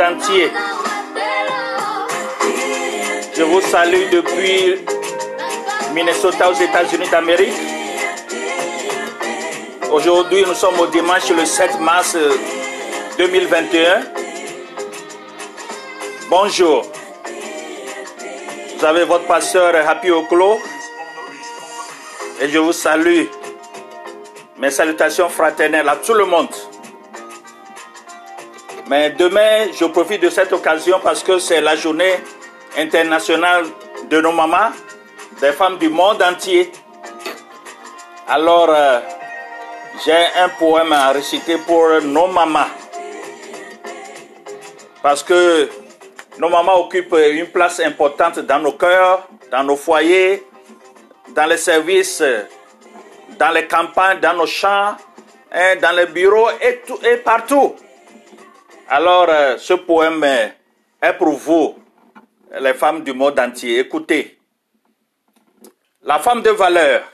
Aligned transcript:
entier. 0.00 0.50
Je 3.36 3.42
vous 3.42 3.60
salue 3.60 4.10
depuis 4.10 4.76
Minnesota 5.94 6.50
aux 6.50 6.54
États-Unis 6.54 7.08
d'Amérique. 7.10 7.54
Aujourd'hui, 9.90 10.44
nous 10.46 10.54
sommes 10.54 10.78
au 10.78 10.86
dimanche 10.86 11.30
le 11.30 11.44
7 11.44 11.80
mars 11.80 12.16
2021. 13.18 14.02
Bonjour. 16.28 16.86
Vous 18.78 18.84
avez 18.84 19.04
votre 19.04 19.26
pasteur 19.26 19.74
Happy 19.88 20.10
Oklo 20.10 20.60
et 22.40 22.48
je 22.48 22.58
vous 22.58 22.72
salue. 22.72 23.24
Mes 24.58 24.70
salutations 24.70 25.28
fraternelles 25.28 25.88
à 25.88 25.96
tout 25.96 26.14
le 26.14 26.24
monde. 26.26 26.49
Mais 28.90 29.10
demain, 29.10 29.70
je 29.72 29.84
profite 29.84 30.20
de 30.20 30.30
cette 30.30 30.52
occasion 30.52 30.98
parce 31.00 31.22
que 31.22 31.38
c'est 31.38 31.60
la 31.60 31.76
journée 31.76 32.16
internationale 32.76 33.64
de 34.10 34.20
nos 34.20 34.32
mamans, 34.32 34.72
des 35.40 35.52
femmes 35.52 35.78
du 35.78 35.88
monde 35.88 36.20
entier. 36.20 36.72
Alors, 38.26 38.66
euh, 38.68 38.98
j'ai 40.04 40.26
un 40.40 40.48
poème 40.58 40.90
à 40.90 41.12
réciter 41.12 41.58
pour 41.58 41.88
nos 42.02 42.26
mamans. 42.26 42.66
Parce 45.04 45.22
que 45.22 45.68
nos 46.40 46.48
mamans 46.48 46.80
occupent 46.80 47.14
une 47.30 47.46
place 47.46 47.78
importante 47.78 48.40
dans 48.40 48.58
nos 48.58 48.72
cœurs, 48.72 49.28
dans 49.52 49.62
nos 49.62 49.76
foyers, 49.76 50.44
dans 51.28 51.46
les 51.46 51.58
services, 51.58 52.24
dans 53.38 53.52
les 53.52 53.68
campagnes, 53.68 54.18
dans 54.18 54.34
nos 54.34 54.46
champs, 54.46 54.96
hein, 55.52 55.76
dans 55.80 55.94
les 55.94 56.06
bureaux 56.06 56.50
et, 56.60 56.80
tout, 56.84 56.98
et 57.04 57.18
partout. 57.18 57.76
Alors, 58.92 59.28
euh, 59.28 59.56
ce 59.56 59.74
poème 59.74 60.24
est 60.24 61.12
pour 61.16 61.30
vous, 61.30 61.78
les 62.58 62.74
femmes 62.74 63.04
du 63.04 63.12
monde 63.12 63.38
entier. 63.38 63.78
Écoutez. 63.78 64.36
La 66.02 66.18
femme 66.18 66.42
de 66.42 66.50
valeur. 66.50 67.04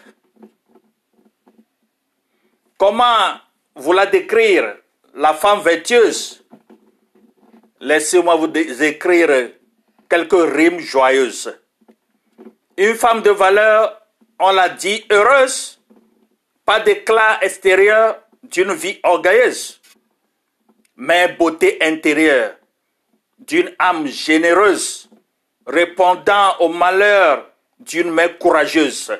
Comment 2.79 3.35
vous 3.75 3.93
la 3.93 4.07
décrire 4.07 4.77
La 5.17 5.35
femme 5.35 5.61
vertueuse? 5.61 6.43
Laissez-moi 7.81 8.37
vous 8.37 8.83
écrire 8.83 9.51
quelques 10.09 10.55
rimes 10.57 10.79
joyeuses. 10.79 11.61
Une 12.79 12.95
femme 12.95 13.21
de 13.21 13.31
valeur, 13.33 14.01
on 14.41 14.51
l'a 14.51 14.71
dit, 14.71 15.05
heureuse, 15.11 15.79
pas 16.65 16.81
d'éclat 16.81 17.39
extérieur 17.43 18.23
d'une 18.45 18.73
vie 18.73 18.99
orgueilleuse 19.03 19.83
mais 20.97 21.29
beauté 21.29 21.79
intérieure, 21.83 22.57
d'une 23.39 23.75
âme 23.79 24.07
généreuse, 24.07 25.11
répondant 25.67 26.57
au 26.61 26.69
malheur 26.69 27.51
d'une 27.79 28.11
mère 28.11 28.39
courageuse, 28.39 29.13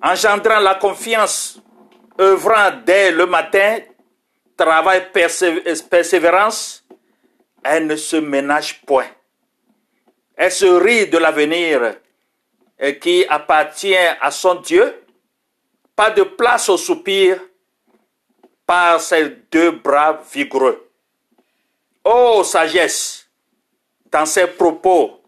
engendrant 0.00 0.60
la 0.60 0.76
confiance, 0.76 1.60
œuvrant 2.20 2.70
dès 2.84 3.10
le 3.10 3.26
matin, 3.26 3.78
travail 4.56 5.10
persévérance, 5.12 6.84
elle 7.64 7.86
ne 7.86 7.96
se 7.96 8.16
ménage 8.16 8.80
point. 8.82 9.08
Elle 10.36 10.52
se 10.52 10.66
rit 10.66 11.08
de 11.08 11.18
l'avenir 11.18 11.96
qui 13.00 13.26
appartient 13.28 13.96
à 13.96 14.30
son 14.30 14.54
Dieu, 14.56 15.02
pas 15.94 16.10
de 16.10 16.22
place 16.22 16.68
au 16.68 16.78
soupir, 16.78 17.38
par 18.70 19.00
ses 19.00 19.30
deux 19.50 19.72
bras 19.72 20.22
vigoureux. 20.32 20.88
Ô 22.04 22.44
sagesse, 22.44 23.26
dans 24.12 24.24
ses 24.24 24.46
propos, 24.46 25.20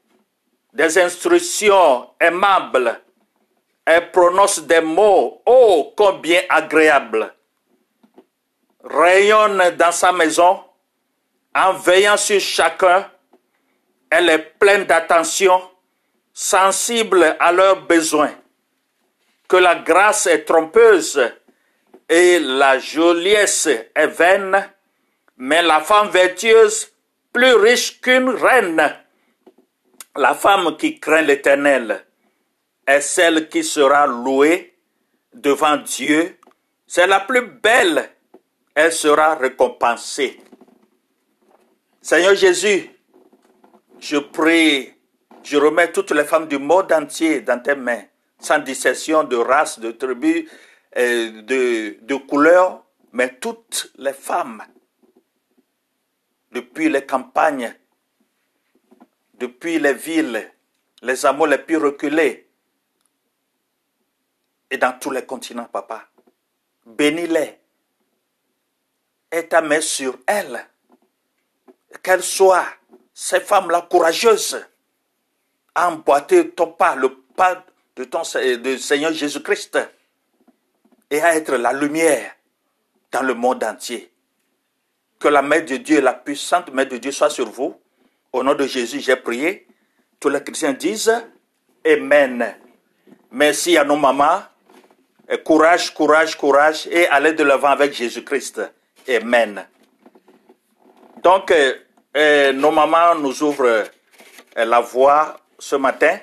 des 0.72 0.96
instructions 0.96 2.10
aimables, 2.20 3.00
elle 3.84 4.12
prononce 4.12 4.60
des 4.60 4.80
mots, 4.80 5.42
ô 5.44 5.92
combien 5.96 6.42
agréables. 6.48 7.34
Rayonne 8.84 9.70
dans 9.76 9.90
sa 9.90 10.12
maison, 10.12 10.60
en 11.52 11.72
veillant 11.72 12.16
sur 12.16 12.38
chacun, 12.40 13.10
elle 14.08 14.28
est 14.28 14.56
pleine 14.56 14.84
d'attention, 14.84 15.60
sensible 16.32 17.36
à 17.40 17.50
leurs 17.50 17.82
besoins. 17.86 18.34
Que 19.48 19.56
la 19.56 19.74
grâce 19.74 20.28
est 20.28 20.44
trompeuse, 20.44 21.20
et 22.12 22.40
la 22.40 22.78
joliesse 22.78 23.70
est 23.94 24.06
vaine, 24.06 24.68
mais 25.38 25.62
la 25.62 25.80
femme 25.80 26.10
vertueuse 26.10 26.92
plus 27.32 27.54
riche 27.54 28.02
qu'une 28.02 28.28
reine. 28.28 28.98
La 30.16 30.34
femme 30.34 30.76
qui 30.76 31.00
craint 31.00 31.22
l'Éternel 31.22 32.04
est 32.86 33.00
celle 33.00 33.48
qui 33.48 33.64
sera 33.64 34.06
louée 34.06 34.74
devant 35.32 35.78
Dieu. 35.78 36.36
C'est 36.86 37.06
la 37.06 37.20
plus 37.20 37.46
belle. 37.46 38.10
Elle 38.74 38.92
sera 38.92 39.34
récompensée. 39.34 40.38
Seigneur 42.02 42.34
Jésus, 42.34 42.90
je 44.00 44.18
prie, 44.18 44.92
je 45.42 45.56
remets 45.56 45.90
toutes 45.90 46.10
les 46.10 46.24
femmes 46.24 46.46
du 46.46 46.58
monde 46.58 46.92
entier 46.92 47.40
dans 47.40 47.62
tes 47.62 47.74
mains, 47.74 48.04
sans 48.38 48.58
distinction 48.58 49.24
de 49.24 49.36
race, 49.36 49.78
de 49.78 49.92
tribu, 49.92 50.46
de, 50.96 51.98
de 52.00 52.14
couleur, 52.16 52.84
mais 53.12 53.38
toutes 53.38 53.92
les 53.96 54.12
femmes, 54.12 54.62
depuis 56.50 56.88
les 56.88 57.06
campagnes, 57.06 57.74
depuis 59.34 59.78
les 59.78 59.94
villes, 59.94 60.50
les 61.02 61.26
amours 61.26 61.46
les 61.46 61.58
plus 61.58 61.76
reculés, 61.76 62.48
et 64.70 64.78
dans 64.78 64.98
tous 64.98 65.10
les 65.10 65.26
continents, 65.26 65.66
papa. 65.66 66.08
Bénis-les. 66.86 67.58
Et 69.30 69.46
ta 69.46 69.60
main 69.60 69.82
sur 69.82 70.18
elles. 70.26 70.66
Qu'elles 72.02 72.22
soient, 72.22 72.66
ces 73.12 73.40
femmes-là, 73.40 73.86
courageuses, 73.90 74.64
à 75.74 75.90
emboîter 75.90 76.50
ton 76.50 76.72
pas, 76.72 76.94
le 76.96 77.14
pas 77.14 77.64
de 77.96 78.04
ton 78.04 78.24
Seigneur 78.24 79.12
Jésus-Christ 79.12 79.78
et 81.12 81.20
à 81.20 81.36
être 81.36 81.56
la 81.56 81.74
lumière 81.74 82.32
dans 83.12 83.22
le 83.22 83.34
monde 83.34 83.62
entier. 83.62 84.10
Que 85.20 85.28
la 85.28 85.42
main 85.42 85.60
de 85.60 85.76
Dieu, 85.76 86.00
la 86.00 86.14
puissante 86.14 86.72
main 86.72 86.86
de 86.86 86.96
Dieu 86.96 87.12
soit 87.12 87.28
sur 87.28 87.48
vous. 87.50 87.78
Au 88.32 88.42
nom 88.42 88.54
de 88.54 88.66
Jésus, 88.66 89.00
j'ai 89.00 89.16
prié. 89.16 89.66
Tous 90.18 90.30
les 90.30 90.42
chrétiens 90.42 90.72
disent 90.72 91.12
Amen. 91.86 92.56
Merci 93.30 93.76
à 93.76 93.84
nos 93.84 93.96
mamans. 93.96 94.42
courage, 95.44 95.92
courage, 95.92 96.36
courage 96.38 96.88
et 96.90 97.06
allez 97.08 97.34
de 97.34 97.44
l'avant 97.44 97.68
avec 97.68 97.92
Jésus-Christ. 97.92 98.62
Amen. 99.06 99.66
Donc, 101.22 101.50
euh, 101.50 101.74
euh, 102.16 102.52
nos 102.54 102.70
mamans 102.70 103.16
nous 103.16 103.42
ouvrent 103.42 103.66
euh, 103.66 103.84
la 104.64 104.80
voie 104.80 105.36
ce 105.58 105.76
matin 105.76 106.18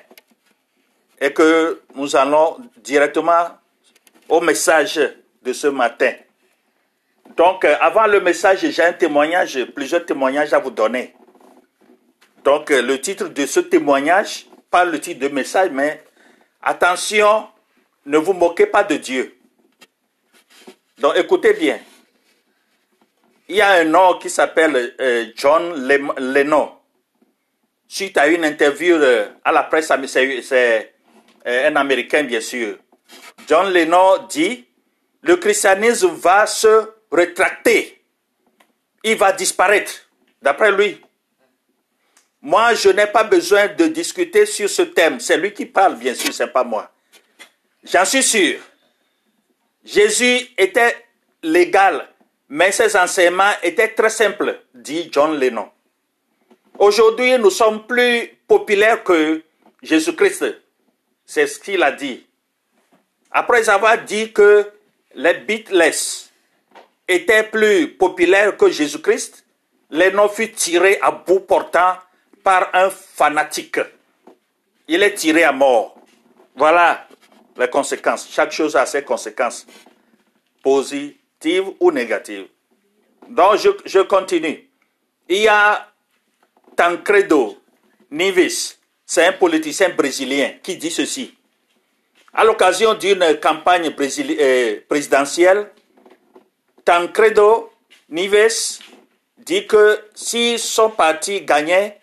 et 1.20 1.32
que 1.32 1.82
nous 1.94 2.16
allons 2.16 2.58
directement 2.78 3.59
au 4.30 4.40
message 4.40 5.00
de 5.42 5.52
ce 5.52 5.66
matin. 5.66 6.12
Donc, 7.36 7.64
euh, 7.64 7.76
avant 7.80 8.06
le 8.06 8.20
message, 8.20 8.60
j'ai 8.60 8.82
un 8.82 8.92
témoignage, 8.92 9.62
plusieurs 9.74 10.06
témoignages 10.06 10.52
à 10.52 10.58
vous 10.58 10.70
donner. 10.70 11.14
Donc, 12.44 12.70
euh, 12.70 12.80
le 12.80 13.00
titre 13.00 13.28
de 13.28 13.46
ce 13.46 13.60
témoignage, 13.60 14.46
pas 14.70 14.84
le 14.84 14.98
titre 15.00 15.20
de 15.20 15.28
message, 15.28 15.70
mais 15.72 16.02
attention, 16.62 17.48
ne 18.06 18.18
vous 18.18 18.32
moquez 18.32 18.66
pas 18.66 18.84
de 18.84 18.96
Dieu. 18.96 19.36
Donc, 20.98 21.16
écoutez 21.16 21.52
bien. 21.52 21.78
Il 23.48 23.56
y 23.56 23.60
a 23.60 23.72
un 23.72 23.94
homme 23.94 24.18
qui 24.20 24.30
s'appelle 24.30 24.94
euh, 25.00 25.26
John 25.34 25.74
Lennon. 26.18 26.72
Suite 27.88 28.16
à 28.16 28.28
une 28.28 28.44
interview 28.44 28.96
à 29.44 29.50
la 29.50 29.64
presse, 29.64 29.92
c'est 30.06 30.94
un 31.44 31.74
Américain, 31.74 32.22
bien 32.22 32.40
sûr. 32.40 32.76
John 33.48 33.72
Lennon 33.72 34.26
dit, 34.28 34.66
le 35.22 35.36
christianisme 35.36 36.08
va 36.08 36.46
se 36.46 36.90
rétracter. 37.10 38.02
Il 39.04 39.16
va 39.16 39.32
disparaître, 39.32 39.92
d'après 40.40 40.72
lui. 40.72 41.00
Moi, 42.42 42.74
je 42.74 42.88
n'ai 42.88 43.06
pas 43.06 43.24
besoin 43.24 43.68
de 43.68 43.86
discuter 43.86 44.46
sur 44.46 44.68
ce 44.68 44.82
thème. 44.82 45.20
C'est 45.20 45.36
lui 45.36 45.52
qui 45.52 45.66
parle, 45.66 45.96
bien 45.96 46.14
sûr, 46.14 46.32
c'est 46.32 46.52
pas 46.52 46.64
moi. 46.64 46.90
J'en 47.84 48.04
suis 48.04 48.22
sûr. 48.22 48.60
Jésus 49.84 50.48
était 50.56 51.06
légal, 51.42 52.08
mais 52.48 52.72
ses 52.72 52.96
enseignements 52.96 53.52
étaient 53.62 53.88
très 53.88 54.10
simples, 54.10 54.60
dit 54.74 55.08
John 55.12 55.38
Lennon. 55.38 55.70
Aujourd'hui, 56.78 57.38
nous 57.38 57.50
sommes 57.50 57.86
plus 57.86 58.28
populaires 58.46 59.04
que 59.04 59.42
Jésus-Christ. 59.82 60.44
C'est 61.26 61.46
ce 61.46 61.58
qu'il 61.58 61.82
a 61.82 61.92
dit. 61.92 62.26
Après 63.30 63.68
avoir 63.68 63.98
dit 64.04 64.32
que 64.32 64.70
les 65.14 65.34
Beatles 65.34 66.30
était 67.06 67.44
plus 67.44 67.88
populaire 67.94 68.56
que 68.56 68.70
Jésus-Christ, 68.70 69.44
Lennon 69.90 70.28
fut 70.28 70.52
tiré 70.52 70.98
à 71.00 71.10
bout 71.10 71.40
portant 71.40 71.94
par 72.42 72.70
un 72.74 72.90
fanatique. 72.90 73.80
Il 74.88 75.02
est 75.02 75.14
tiré 75.14 75.44
à 75.44 75.52
mort. 75.52 75.96
Voilà 76.56 77.06
les 77.56 77.68
conséquences. 77.68 78.28
Chaque 78.30 78.52
chose 78.52 78.76
a 78.76 78.86
ses 78.86 79.02
conséquences, 79.02 79.66
positives 80.62 81.70
ou 81.78 81.92
négatives. 81.92 82.46
Donc, 83.28 83.58
je, 83.58 83.68
je 83.84 84.00
continue. 84.00 84.68
Il 85.28 85.38
y 85.38 85.48
a 85.48 85.86
Tancredo 86.76 87.58
Nives, 88.10 88.76
c'est 89.06 89.26
un 89.26 89.32
politicien 89.32 89.90
brésilien 89.90 90.54
qui 90.62 90.76
dit 90.76 90.90
ceci. 90.90 91.36
À 92.32 92.44
l'occasion 92.44 92.94
d'une 92.94 93.38
campagne 93.40 93.92
euh, 93.98 94.80
présidentielle, 94.88 95.70
Tancredo 96.84 97.72
Nives 98.08 98.80
dit 99.38 99.66
que 99.66 99.98
si 100.14 100.58
son 100.58 100.90
parti 100.90 101.42
gagnait 101.42 102.00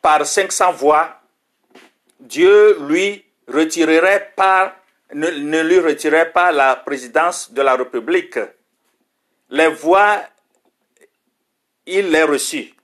par 0.00 0.26
500 0.26 0.72
voix, 0.72 1.20
Dieu 2.20 2.78
lui 2.88 3.24
retirerait 3.48 4.34
ne, 5.14 5.60
lui 5.62 5.78
retirerait 5.78 6.32
pas 6.32 6.52
la 6.52 6.76
présidence 6.76 7.52
de 7.52 7.62
la 7.62 7.76
République. 7.76 8.38
Les 9.50 9.68
voix, 9.68 10.20
il 11.86 12.10
les 12.10 12.24
reçut 12.24 12.76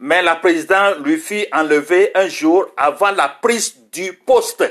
mais 0.00 0.22
la 0.22 0.36
présidente 0.36 1.04
lui 1.04 1.18
fit 1.18 1.46
enlever 1.52 2.10
un 2.14 2.26
jour 2.26 2.68
avant 2.76 3.10
la 3.10 3.28
prise 3.28 3.76
du 3.92 4.14
poste. 4.14 4.64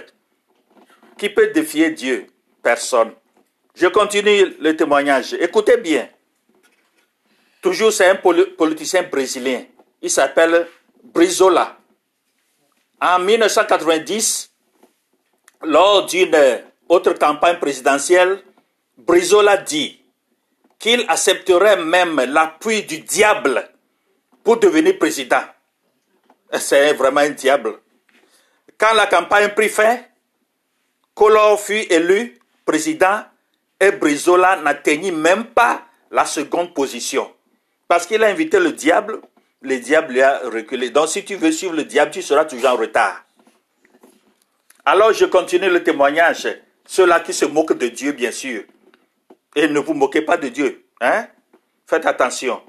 Qui 1.20 1.30
peut 1.30 1.48
défier 1.48 1.92
Dieu 1.92 2.28
Personne. 2.64 3.12
Je 3.76 3.88
continue 3.88 4.56
le 4.62 4.76
témoignage. 4.76 5.34
Écoutez 5.34 5.76
bien. 5.76 6.08
Toujours, 7.62 7.92
c'est 7.92 8.10
un 8.10 8.16
politicien 8.16 9.04
brésilien. 9.04 9.66
Il 10.02 10.10
s'appelle 10.10 10.68
Brizola. 11.04 11.78
En 13.02 13.20
1990, 13.20 14.52
lors 15.64 16.06
d'une 16.06 16.38
autre 16.88 17.14
campagne 17.14 17.60
présidentielle, 17.60 18.42
Brizola 18.98 19.58
dit 19.58 20.02
qu'il 20.78 21.04
accepterait 21.10 21.84
même 21.84 22.16
l'appui 22.22 22.84
du 22.84 23.00
diable 23.00 23.70
pour 24.44 24.58
devenir 24.58 24.98
président. 24.98 25.44
C'est 26.54 26.94
vraiment 26.94 27.22
un 27.22 27.32
diable. 27.32 27.80
Quand 28.78 28.94
la 28.94 29.08
campagne 29.08 29.50
prit 29.50 29.70
fin, 29.70 30.00
Collor 31.20 31.60
fut 31.60 31.86
élu 31.92 32.40
président 32.64 33.26
et 33.78 33.92
Brizola 33.92 34.56
n'atteignit 34.62 35.12
même 35.12 35.48
pas 35.48 35.82
la 36.12 36.24
seconde 36.24 36.74
position. 36.74 37.30
Parce 37.90 38.06
qu'il 38.06 38.24
a 38.24 38.28
invité 38.28 38.58
le 38.58 38.72
diable, 38.72 39.20
le 39.62 39.80
diable 39.80 40.14
lui 40.14 40.22
a 40.22 40.40
reculé. 40.46 40.92
Donc 40.92 41.10
si 41.10 41.26
tu 41.26 41.36
veux 41.36 41.52
suivre 41.52 41.76
le 41.76 41.84
diable, 41.84 42.12
tu 42.12 42.22
seras 42.22 42.46
toujours 42.46 42.70
en 42.70 42.78
retard. 42.78 43.26
Alors 44.86 45.12
je 45.12 45.26
continue 45.26 45.70
le 45.70 45.84
témoignage. 45.84 46.48
Ceux-là 46.86 47.20
qui 47.20 47.34
se 47.34 47.44
moquent 47.44 47.78
de 47.78 47.88
Dieu, 47.88 48.14
bien 48.14 48.32
sûr. 48.32 48.64
Et 49.58 49.68
ne 49.68 49.80
vous 49.80 49.94
moquez 49.94 50.22
pas 50.22 50.38
de 50.38 50.48
Dieu. 50.48 50.86
Hein? 51.02 51.28
Faites 51.86 52.06
attention. 52.06 52.62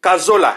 Cazola, 0.00 0.56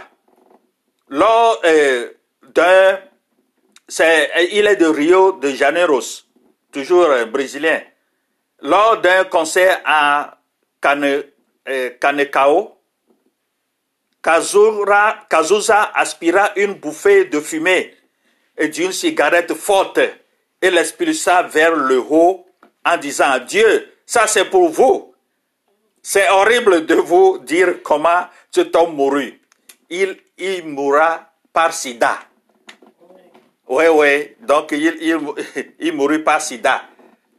lors 1.09 1.59
euh, 1.65 2.11
il 2.55 4.67
est 4.67 4.75
de 4.77 4.85
Rio 4.85 5.33
de 5.33 5.49
Janeiro, 5.49 5.99
toujours 6.71 7.05
euh, 7.05 7.25
brésilien. 7.25 7.81
Lors 8.61 8.99
d'un 9.01 9.25
concert 9.25 9.81
à 9.85 10.37
Cane, 10.81 11.23
euh, 11.67 11.89
Canecao, 11.99 12.75
Kazusa 14.21 15.91
aspira 15.93 16.51
une 16.55 16.73
bouffée 16.73 17.25
de 17.25 17.39
fumée 17.39 17.95
et 18.57 18.67
d'une 18.67 18.91
cigarette 18.91 19.53
forte 19.53 19.99
et 20.61 20.69
l'expulsa 20.69 21.43
vers 21.43 21.75
le 21.75 21.99
haut 21.99 22.45
en 22.85 22.97
disant 22.97 23.39
Dieu, 23.39 23.93
ça 24.05 24.27
c'est 24.27 24.45
pour 24.45 24.69
vous. 24.69 25.13
C'est 26.01 26.29
horrible 26.29 26.85
de 26.85 26.95
vous 26.95 27.39
dire 27.39 27.81
comment 27.83 28.27
cet 28.51 28.75
homme 28.75 28.95
mourut 28.95 29.39
il 29.89 30.65
mourra 30.65 31.31
par 31.51 31.73
sida. 31.73 32.19
Oui, 33.69 33.85
oui. 33.87 34.35
Donc, 34.41 34.71
il, 34.71 34.97
il, 34.99 35.17
il 35.79 35.93
mourut 35.93 36.23
par 36.23 36.41
sida. 36.41 36.83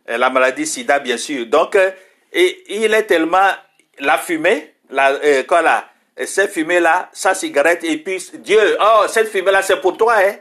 La 0.06 0.30
maladie 0.30 0.66
sida, 0.66 0.98
bien 0.98 1.16
sûr. 1.16 1.46
Donc, 1.46 1.76
euh, 1.76 1.90
et 2.32 2.64
il 2.68 2.94
est 2.94 3.02
tellement 3.02 3.50
la 3.98 4.18
fumée, 4.18 4.74
la, 4.88 5.10
euh, 5.12 5.42
là, 5.50 5.90
cette 6.24 6.52
fumée-là, 6.52 7.10
sa 7.12 7.34
cigarette, 7.34 7.84
et 7.84 7.98
puis 7.98 8.18
Dieu, 8.34 8.76
oh, 8.80 9.04
cette 9.08 9.28
fumée-là, 9.28 9.62
c'est 9.62 9.80
pour 9.80 9.96
toi, 9.96 10.14
hein. 10.18 10.36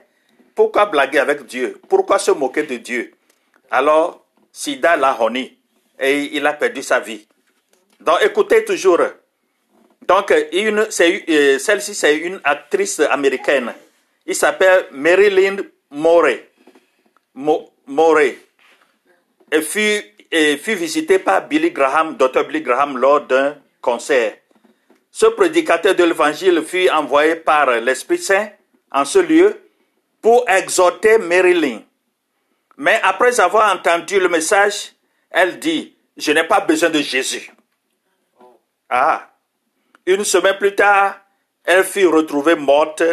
Pourquoi 0.56 0.86
blaguer 0.86 1.20
avec 1.20 1.46
Dieu? 1.46 1.80
Pourquoi 1.88 2.20
se 2.20 2.32
moquer 2.32 2.64
de 2.64 2.76
Dieu? 2.78 3.14
Alors, 3.72 4.26
Sida 4.52 4.96
l'a 4.96 5.18
honni 5.22 5.58
et 6.00 6.36
il 6.36 6.46
a 6.46 6.54
perdu 6.54 6.84
sa 6.84 7.00
vie. 7.00 7.28
Donc, 8.00 8.18
écoutez 8.24 8.66
toujours 8.66 9.00
donc, 10.10 10.32
euh, 10.32 10.88
celle-ci, 10.90 11.94
c'est 11.94 12.18
une 12.18 12.42
actrice 12.44 13.00
américaine. 13.00 13.72
Il 14.26 14.34
s'appelle 14.34 14.88
Marilyn 14.92 15.58
Morey. 15.92 16.48
Elle 19.52 19.64
fut, 19.64 20.04
visitée 20.76 21.20
par 21.20 21.48
Billy 21.48 21.72
Graham, 21.72 22.16
Dr. 22.16 22.44
Billy 22.46 22.62
Graham, 22.62 22.98
lors 22.98 23.22
d'un 23.22 23.58
concert. 23.82 24.36
Ce 25.12 25.26
prédicateur 25.26 25.96
de 25.96 26.04
l'évangile 26.04 26.64
fut 26.64 26.90
envoyé 26.90 27.36
par 27.36 27.72
l'Esprit 27.80 28.20
Saint 28.20 28.50
en 28.92 29.06
ce 29.06 29.20
lieu 29.20 29.60
pour 30.22 30.48
exhorter 30.48 31.18
Marilyn. 31.18 31.82
Mais 32.78 33.00
après 33.04 33.40
avoir 33.40 33.74
entendu 33.76 34.20
le 34.20 34.30
message, 34.30 34.94
elle 35.32 35.60
dit, 35.60 35.96
je 36.16 36.32
n'ai 36.32 36.44
pas 36.44 36.60
besoin 36.62 36.90
de 36.90 37.00
Jésus. 37.00 37.52
Ah, 38.90 39.30
une 40.06 40.24
semaine 40.24 40.58
plus 40.58 40.76
tard, 40.76 41.20
elle 41.64 41.84
fut 41.84 42.08
retrouvée 42.08 42.56
morte 42.56 43.04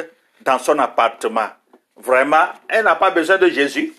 dans 0.42 0.58
son 0.58 0.78
appartement. 0.78 1.48
Vraiment, 1.96 2.48
elle 2.68 2.84
n'a 2.84 2.94
pas 2.94 3.10
besoin 3.10 3.38
de 3.38 3.48
Jésus. 3.48 3.92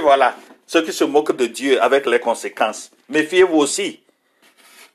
Voilà, 0.00 0.34
ceux 0.66 0.82
qui 0.82 0.92
se 0.92 1.04
moquent 1.04 1.36
de 1.36 1.46
Dieu 1.46 1.80
avec 1.82 2.06
les 2.06 2.18
conséquences. 2.18 2.90
Méfiez-vous 3.08 3.58
aussi. 3.58 4.02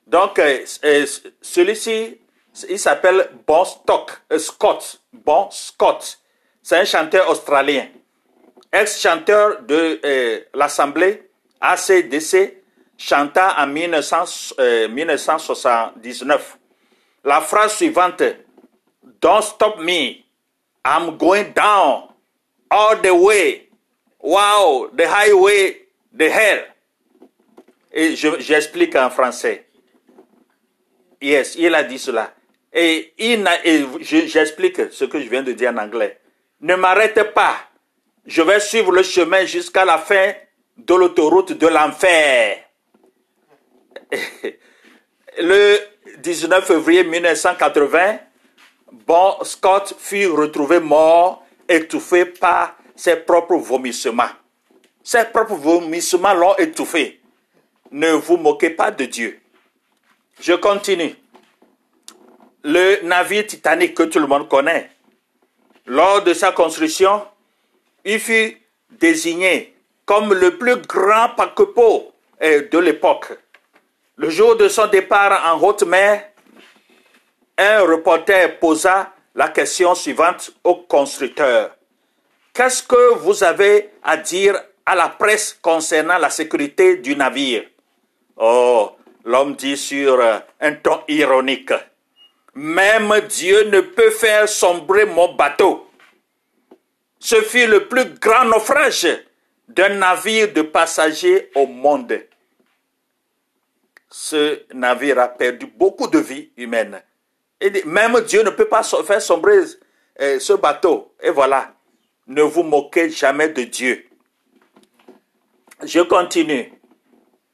Donc, 0.07 0.39
euh, 0.39 0.65
euh, 0.83 1.05
celui-ci, 1.41 2.17
il 2.67 2.79
s'appelle 2.79 3.29
Bon 3.45 3.63
Stock, 3.63 4.11
euh, 4.31 4.39
Scott. 4.39 4.99
Bon 5.13 5.47
Scott. 5.51 6.17
C'est 6.63 6.77
un 6.77 6.85
chanteur 6.85 7.29
australien. 7.29 7.85
Ex-chanteur 8.73 9.61
de 9.63 9.99
l'Assemblée 10.53 11.29
ACDC, 11.59 12.63
chanta 12.97 13.57
en 13.59 13.67
1979 13.67 16.57
la 17.23 17.41
phrase 17.41 17.75
suivante, 17.75 18.23
Don't 19.21 19.43
stop 19.43 19.79
me, 19.79 20.23
I'm 20.83 21.17
going 21.17 21.53
down 21.53 22.09
all 22.69 22.97
the 23.01 23.15
way. 23.15 23.67
Wow, 24.19 24.89
the 24.93 25.07
highway, 25.07 25.77
the 26.13 26.29
hell. 26.29 26.63
Et 27.93 28.15
j'explique 28.15 28.95
en 28.95 29.09
français. 29.09 29.65
Yes, 31.21 31.55
il 31.55 31.75
a 31.75 31.83
dit 31.83 31.99
cela. 31.99 32.33
Et, 32.73 33.13
il 33.17 33.45
et 33.65 33.85
j'explique 34.01 34.91
ce 34.91 35.05
que 35.05 35.19
je 35.19 35.29
viens 35.29 35.43
de 35.43 35.51
dire 35.51 35.71
en 35.71 35.77
anglais. 35.77 36.19
Ne 36.61 36.75
m'arrête 36.75 37.33
pas. 37.33 37.55
Je 38.25 38.41
vais 38.41 38.59
suivre 38.59 38.91
le 38.91 39.03
chemin 39.03 39.45
jusqu'à 39.45 39.83
la 39.83 39.97
fin 39.97 40.33
de 40.77 40.95
l'autoroute 40.95 41.53
de 41.53 41.67
l'enfer. 41.67 42.63
le 45.39 45.77
19 46.19 46.65
février 46.65 47.03
1980, 47.03 48.19
Bon 48.91 49.37
Scott 49.43 49.95
fut 49.97 50.27
retrouvé 50.27 50.79
mort, 50.79 51.45
étouffé 51.67 52.25
par 52.25 52.75
ses 52.95 53.15
propres 53.15 53.55
vomissements. 53.55 54.29
Ses 55.03 55.25
propres 55.25 55.55
vomissements 55.55 56.33
l'ont 56.33 56.57
étouffé. 56.57 57.21
Ne 57.91 58.11
vous 58.11 58.37
moquez 58.37 58.69
pas 58.71 58.91
de 58.91 59.05
Dieu. 59.05 59.39
Je 60.41 60.53
continue. 60.53 61.15
Le 62.63 63.01
navire 63.03 63.47
Titanic 63.47 63.95
que 63.95 64.03
tout 64.03 64.19
le 64.19 64.27
monde 64.27 64.49
connaît, 64.49 64.91
lors 65.85 66.23
de 66.23 66.33
sa 66.33 66.51
construction, 66.51 67.25
il 68.05 68.19
fut 68.19 68.57
désigné 68.91 69.73
comme 70.05 70.33
le 70.33 70.57
plus 70.57 70.75
grand 70.75 71.29
paquebot 71.35 72.11
euh, 72.41 72.67
de 72.69 72.77
l'époque. 72.77 73.27
Le 74.17 74.29
jour 74.29 74.57
de 74.57 74.67
son 74.67 74.87
départ 74.87 75.53
en 75.53 75.59
haute 75.61 75.83
mer, 75.83 76.30
un 77.61 77.81
reporter 77.81 78.59
posa 78.59 79.13
la 79.35 79.49
question 79.49 79.93
suivante 79.95 80.51
au 80.63 80.75
constructeur. 80.75 81.75
Qu'est-ce 82.53 82.83
que 82.83 83.13
vous 83.19 83.43
avez 83.43 83.91
à 84.03 84.17
dire 84.17 84.59
à 84.85 84.95
la 84.95 85.09
presse 85.09 85.57
concernant 85.61 86.17
la 86.17 86.29
sécurité 86.29 86.97
du 86.97 87.15
navire? 87.15 87.63
Oh, 88.35 88.91
L'homme 89.23 89.55
dit 89.55 89.77
sur 89.77 90.19
euh, 90.19 90.39
un 90.59 90.73
ton 90.73 91.01
ironique, 91.07 91.73
Même 92.55 93.13
Dieu 93.29 93.69
ne 93.69 93.81
peut 93.81 94.09
faire 94.09 94.49
sombrer 94.49 95.05
mon 95.05 95.33
bateau. 95.35 95.87
Ce 97.19 97.35
fut 97.41 97.67
le 97.67 97.87
plus 97.87 98.05
grand 98.19 98.45
naufrage 98.45 99.07
d'un 99.67 99.89
navire 99.89 100.51
de 100.51 100.63
passagers 100.63 101.51
au 101.53 101.67
monde. 101.67 102.19
Ce 104.09 104.63
navire 104.73 105.19
a 105.19 105.27
perdu 105.27 105.67
beaucoup 105.67 106.07
de 106.07 106.17
vies 106.17 106.51
humaines. 106.57 107.01
Même 107.85 108.21
Dieu 108.21 108.43
ne 108.43 108.49
peut 108.49 108.67
pas 108.67 108.83
faire 108.83 109.21
sombrer 109.21 109.59
euh, 110.19 110.39
ce 110.39 110.53
bateau. 110.53 111.13
Et 111.21 111.29
voilà, 111.29 111.73
ne 112.27 112.41
vous 112.41 112.63
moquez 112.63 113.09
jamais 113.09 113.49
de 113.49 113.63
Dieu. 113.63 114.05
Je 115.83 115.99
continue. 116.01 116.73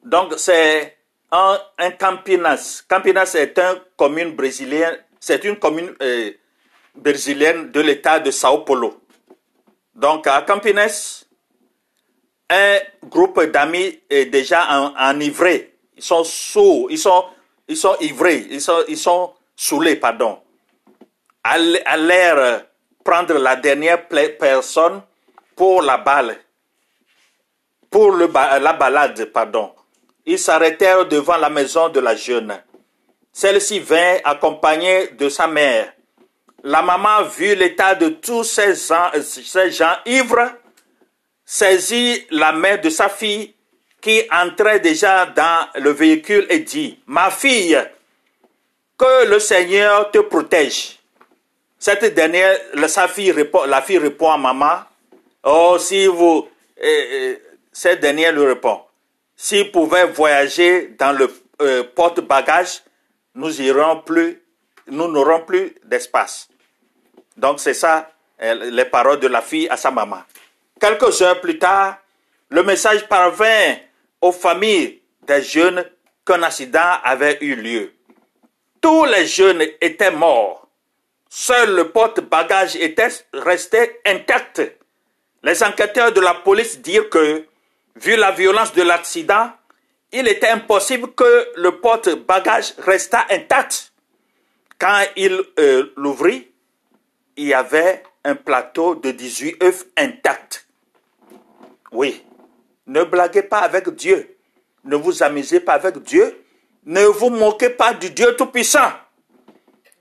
Donc 0.03 0.33
c'est 0.37 0.97
un, 1.31 1.59
Campinas. 1.99 2.83
Campinas 2.87 3.35
est 3.35 3.57
une 3.59 3.81
commune 3.95 4.35
brésilienne, 4.35 4.97
c'est 5.19 5.43
une 5.43 5.57
commune 5.57 5.93
euh, 6.01 6.31
brésilienne 6.95 7.71
de 7.71 7.81
l'État 7.81 8.19
de 8.19 8.31
Sao 8.31 8.59
Paulo. 8.59 9.01
Donc 9.95 10.27
à 10.27 10.41
Campinas, 10.41 11.25
un 12.49 12.77
groupe 13.05 13.41
d'amis 13.45 13.99
est 14.09 14.25
déjà 14.25 14.93
enivré. 14.97 15.73
Ils 15.97 16.03
sont 16.03 16.23
sourds, 16.23 16.87
ils 16.89 16.99
sont, 16.99 17.25
ils 17.67 17.75
sont 17.77 17.95
ivrés, 17.99 18.45
ils 18.49 18.61
sont, 18.61 18.83
ils 18.87 18.97
sont 18.97 19.33
saoulés, 19.57 19.97
pardon. 19.97 20.39
À 21.43 21.57
l'air 21.97 22.65
prendre 23.03 23.33
la 23.37 23.55
dernière 23.55 24.07
personne 24.07 25.01
pour 25.55 25.81
la 25.81 25.97
balle, 25.97 26.37
pour 27.89 28.11
le, 28.11 28.29
la 28.33 28.73
balade, 28.73 29.25
pardon. 29.25 29.73
Ils 30.25 30.37
s'arrêtèrent 30.37 31.05
devant 31.07 31.37
la 31.37 31.49
maison 31.49 31.89
de 31.89 31.99
la 32.01 32.15
jeune. 32.15 32.61
Celle-ci 33.31 33.79
vint 33.79 34.17
accompagnée 34.23 35.07
de 35.09 35.29
sa 35.29 35.47
mère. 35.47 35.93
La 36.63 36.81
maman 36.81 37.23
vit 37.23 37.55
l'état 37.55 37.95
de 37.95 38.09
tous 38.09 38.43
ces 38.43 38.75
ces 38.75 39.71
gens 39.71 39.95
ivres, 40.05 40.51
saisit 41.45 42.27
la 42.29 42.51
main 42.51 42.77
de 42.77 42.89
sa 42.89 43.07
fille 43.07 43.55
qui 44.01 44.21
entrait 44.31 44.81
déjà 44.81 45.27
dans 45.27 45.67
le 45.75 45.91
véhicule 45.91 46.45
et 46.49 46.59
dit, 46.59 46.99
Ma 47.07 47.29
fille, 47.31 47.79
que 48.97 49.27
le 49.27 49.39
Seigneur 49.39 50.11
te 50.11 50.19
protège. 50.19 50.99
Cette 51.79 52.13
dernière, 52.15 52.57
sa 52.87 53.07
fille 53.07 53.31
répond, 53.31 53.63
la 53.65 53.81
fille 53.81 53.99
répond 53.99 54.31
à 54.31 54.37
maman, 54.37 54.79
Oh, 55.43 55.77
si 55.79 56.07
vous, 56.07 56.49
cette 57.71 58.01
dernière 58.01 58.33
lui 58.33 58.45
répond, 58.45 58.81
s'il 59.35 59.71
pouvait 59.71 60.05
voyager 60.05 60.93
dans 60.99 61.13
le 61.13 61.33
euh, 61.61 61.83
porte-bagages, 61.95 62.83
nous 63.35 63.61
irons 63.61 64.01
plus, 64.01 64.41
nous 64.87 65.07
n'aurons 65.07 65.41
plus 65.41 65.75
d'espace. 65.85 66.49
Donc 67.37 67.59
c'est 67.59 67.73
ça 67.73 68.09
les 68.39 68.85
paroles 68.85 69.19
de 69.19 69.27
la 69.27 69.41
fille 69.41 69.69
à 69.69 69.77
sa 69.77 69.89
maman. 69.89 70.19
Quelques 70.79 71.21
heures 71.21 71.39
plus 71.39 71.57
tard, 71.57 71.97
le 72.49 72.63
message 72.63 73.07
parvint 73.07 73.75
aux 74.21 74.31
familles 74.31 75.01
des 75.25 75.41
jeunes 75.41 75.85
qu'un 76.25 76.43
accident 76.43 76.97
avait 77.03 77.37
eu 77.41 77.55
lieu. 77.55 77.93
Tous 78.81 79.05
les 79.05 79.25
jeunes 79.25 79.63
étaient 79.81 80.11
morts. 80.11 80.67
Seul 81.29 81.75
le 81.75 81.89
porte-bagages 81.89 82.75
était 82.75 83.09
resté 83.33 83.99
intact. 84.05 84.61
Les 85.43 85.63
enquêteurs 85.63 86.11
de 86.11 86.21
la 86.21 86.33
police 86.33 86.79
dirent 86.79 87.09
que 87.09 87.45
Vu 87.99 88.15
la 88.15 88.31
violence 88.31 88.73
de 88.73 88.83
l'accident, 88.83 89.51
il 90.11 90.27
était 90.27 90.49
impossible 90.49 91.13
que 91.13 91.47
le 91.55 91.79
porte-bagages 91.79 92.73
restât 92.77 93.25
intact. 93.31 93.91
Quand 94.77 95.01
il 95.15 95.41
euh, 95.57 95.91
l'ouvrit, 95.95 96.47
il 97.37 97.47
y 97.47 97.53
avait 97.55 98.03
un 98.23 98.35
plateau 98.35 98.93
de 98.93 99.09
18 99.09 99.63
œufs 99.63 99.85
intacts. 99.97 100.67
Oui, 101.91 102.23
ne 102.85 103.03
blaguez 103.03 103.41
pas 103.41 103.59
avec 103.59 103.89
Dieu. 103.89 104.37
Ne 104.83 104.95
vous 104.95 105.23
amusez 105.23 105.59
pas 105.59 105.73
avec 105.73 105.97
Dieu. 106.03 106.39
Ne 106.87 107.03
vous 107.03 107.29
moquez 107.29 107.69
pas 107.69 107.93
du 107.93 108.11
Dieu 108.11 108.33
Tout-Puissant. 108.37 108.91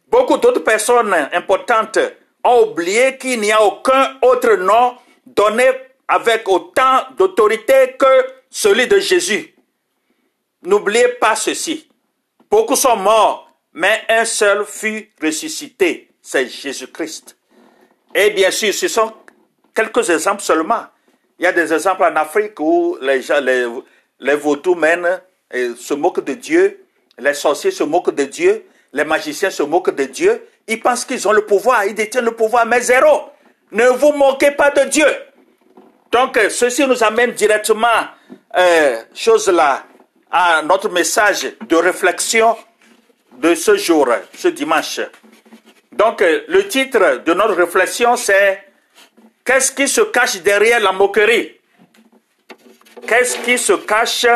Beaucoup 0.07 0.37
d'autres 0.39 0.63
personnes 0.63 1.13
importantes 1.33 1.99
ont 2.45 2.69
oublié 2.71 3.19
qu'il 3.19 3.41
n'y 3.41 3.51
a 3.51 3.61
aucun 3.61 4.17
autre 4.23 4.55
nom 4.55 4.95
donné 5.27 5.69
avec 6.07 6.49
autant 6.49 7.01
d'autorité 7.19 7.97
que 7.99 8.07
celui 8.49 8.87
de 8.87 9.01
Jésus. 9.01 9.53
N'oubliez 10.63 11.09
pas 11.09 11.35
ceci. 11.35 11.89
Beaucoup 12.49 12.77
sont 12.77 12.97
morts, 12.97 13.51
mais 13.73 14.03
un 14.09 14.25
seul 14.25 14.65
fut 14.65 15.11
ressuscité, 15.21 16.11
c'est 16.23 16.49
Jésus-Christ. 16.49 17.37
Et 18.15 18.31
bien 18.31 18.53
sûr, 18.53 18.73
ce 18.73 18.87
sont 18.87 19.13
quelques 19.75 20.09
exemples 20.09 20.43
seulement. 20.43 20.85
Il 21.41 21.43
y 21.43 21.47
a 21.47 21.53
des 21.53 21.73
exemples 21.73 22.05
en 22.05 22.15
Afrique 22.15 22.59
où 22.61 22.97
les, 23.01 23.23
gens, 23.23 23.41
les, 23.41 24.37
vaudous 24.37 24.77
mènent 24.77 25.21
se 25.53 25.95
moquent 25.95 26.25
de 26.25 26.35
Dieu, 26.35 26.85
les 27.19 27.35
sorciers 27.35 27.71
se 27.71 27.85
moquent 27.85 28.15
de 28.15 28.25
Dieu, 28.25 28.65
les 28.93 29.05
magiciens 29.05 29.51
se 29.51 29.63
moquent 29.63 29.95
de 29.95 30.05
Dieu. 30.05 30.47
Ils 30.69 30.81
pensent 30.81 31.05
qu'ils 31.05 31.27
ont 31.29 31.33
le 31.33 31.45
pouvoir, 31.47 31.85
ils 31.85 31.95
détiennent 31.95 32.25
le 32.25 32.33
pouvoir, 32.33 32.67
mais 32.67 32.81
zéro. 32.81 33.31
Ne 33.73 33.89
vous 33.89 34.13
moquez 34.13 34.53
pas 34.53 34.71
de 34.71 34.89
Dieu. 34.89 35.07
Donc, 36.13 36.37
euh, 36.37 36.49
ceci 36.51 36.87
nous 36.87 37.03
amène 37.03 37.33
directement, 37.33 37.89
euh, 38.57 39.03
chose 39.15 39.49
là, 39.49 39.85
à 40.31 40.63
notre 40.63 40.89
message 40.89 41.53
de 41.69 41.77
réflexion 41.77 42.57
de 43.39 43.55
ce 43.55 43.77
jour, 43.77 44.09
ce 44.37 44.49
dimanche. 44.49 45.01
Donc, 45.93 46.23
euh, 46.23 46.43
le 46.49 46.67
titre 46.69 47.23
de 47.25 47.35
notre 47.35 47.55
réflexion, 47.55 48.17
c'est 48.17 48.67
Qu'est-ce 49.47 49.71
qui 49.71 49.87
se 49.87 50.01
cache 50.01 50.43
derrière 50.43 50.81
la 50.81 50.91
moquerie? 50.91 51.53
Qu'est-ce 53.07 53.39
qui 53.39 53.57
se 53.57 53.75
cache 53.75 54.27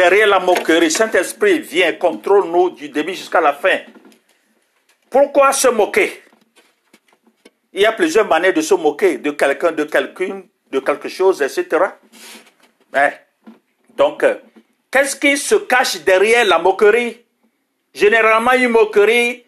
derrière 0.00 0.28
la 0.28 0.38
moquerie 0.40 0.90
Saint-Esprit, 0.90 1.58
vient, 1.58 1.92
contrôle-nous 1.92 2.70
du 2.70 2.88
début 2.88 3.12
jusqu'à 3.12 3.40
la 3.40 3.52
fin. 3.52 3.80
Pourquoi 5.10 5.52
se 5.52 5.68
moquer? 5.68 6.22
Il 7.70 7.82
y 7.82 7.84
a 7.86 7.92
plusieurs 7.92 8.26
manières 8.26 8.54
de 8.54 8.62
se 8.62 8.72
moquer 8.72 9.18
de 9.18 9.30
quelqu'un, 9.32 9.72
de 9.72 9.84
quelqu'un, 9.84 10.42
de 10.70 10.78
quelque 10.80 11.10
chose, 11.10 11.42
etc. 11.42 11.66
Hein? 12.94 13.10
Donc, 13.94 14.22
euh, 14.22 14.36
qu'est-ce 14.90 15.16
qui 15.16 15.36
se 15.36 15.56
cache 15.56 15.98
derrière 15.98 16.46
la 16.46 16.58
moquerie? 16.58 17.18
Généralement, 17.92 18.52
une 18.52 18.68
moquerie 18.68 19.44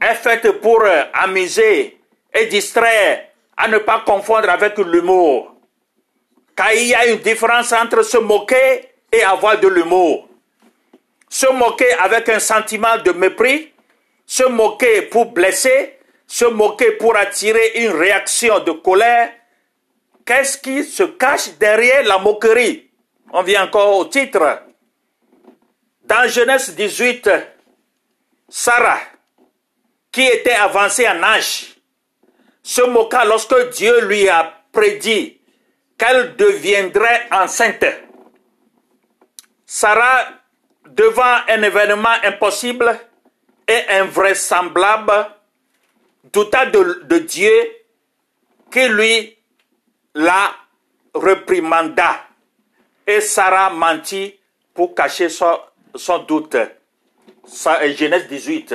est 0.00 0.14
faite 0.14 0.50
pour 0.60 0.82
euh, 0.82 1.04
amuser 1.14 2.00
et 2.34 2.46
distraire, 2.46 3.28
à 3.56 3.68
ne 3.68 3.78
pas 3.78 4.02
confondre 4.04 4.50
avec 4.50 4.76
l'humour. 4.78 5.54
Car 6.56 6.74
il 6.74 6.88
y 6.88 6.94
a 6.94 7.06
une 7.06 7.18
différence 7.18 7.72
entre 7.72 8.02
se 8.02 8.18
moquer 8.18 8.91
et 9.12 9.22
avoir 9.22 9.60
de 9.60 9.68
l'humour. 9.68 10.28
Se 11.28 11.50
moquer 11.52 11.92
avec 11.94 12.28
un 12.28 12.40
sentiment 12.40 12.98
de 12.98 13.12
mépris, 13.12 13.72
se 14.26 14.44
moquer 14.44 15.02
pour 15.02 15.26
blesser, 15.26 15.98
se 16.26 16.46
moquer 16.46 16.92
pour 16.92 17.16
attirer 17.16 17.72
une 17.76 17.90
réaction 17.90 18.60
de 18.60 18.72
colère, 18.72 19.30
Qu'est-ce 20.24 20.58
qui 20.58 20.84
se 20.84 21.02
cache 21.02 21.50
derrière 21.58 22.04
la 22.04 22.18
moquerie? 22.18 22.90
On 23.32 23.42
vient 23.42 23.64
encore 23.64 23.98
au 23.98 24.04
titre. 24.04 24.62
Dans 26.04 26.28
Genèse 26.28 26.74
18, 26.74 27.30
Sarah, 28.48 29.00
qui 30.12 30.22
était 30.22 30.52
avancée 30.52 31.08
en 31.08 31.22
âge, 31.22 31.76
se 32.62 32.82
moqua 32.82 33.24
lorsque 33.24 33.70
Dieu 33.70 34.02
lui 34.02 34.28
a 34.28 34.62
prédit 34.70 35.40
qu'elle 35.98 36.36
deviendrait 36.36 37.26
enceinte. 37.32 37.84
Sarah, 39.74 40.28
devant 40.84 41.38
un 41.48 41.62
événement 41.62 42.16
impossible 42.24 42.94
et 43.66 43.88
invraisemblable, 43.88 45.28
douta 46.30 46.66
de, 46.66 47.18
Dieu 47.20 47.54
qui 48.70 48.86
lui 48.88 49.34
la 50.14 50.54
reprimanda 51.14 52.20
et 53.06 53.22
Sarah 53.22 53.70
mentit 53.70 54.38
pour 54.74 54.94
cacher 54.94 55.30
son, 55.30 56.18
doute. 56.28 56.58
Ça 57.46 57.82
est 57.82 57.94
Genèse 57.94 58.28
18. 58.28 58.74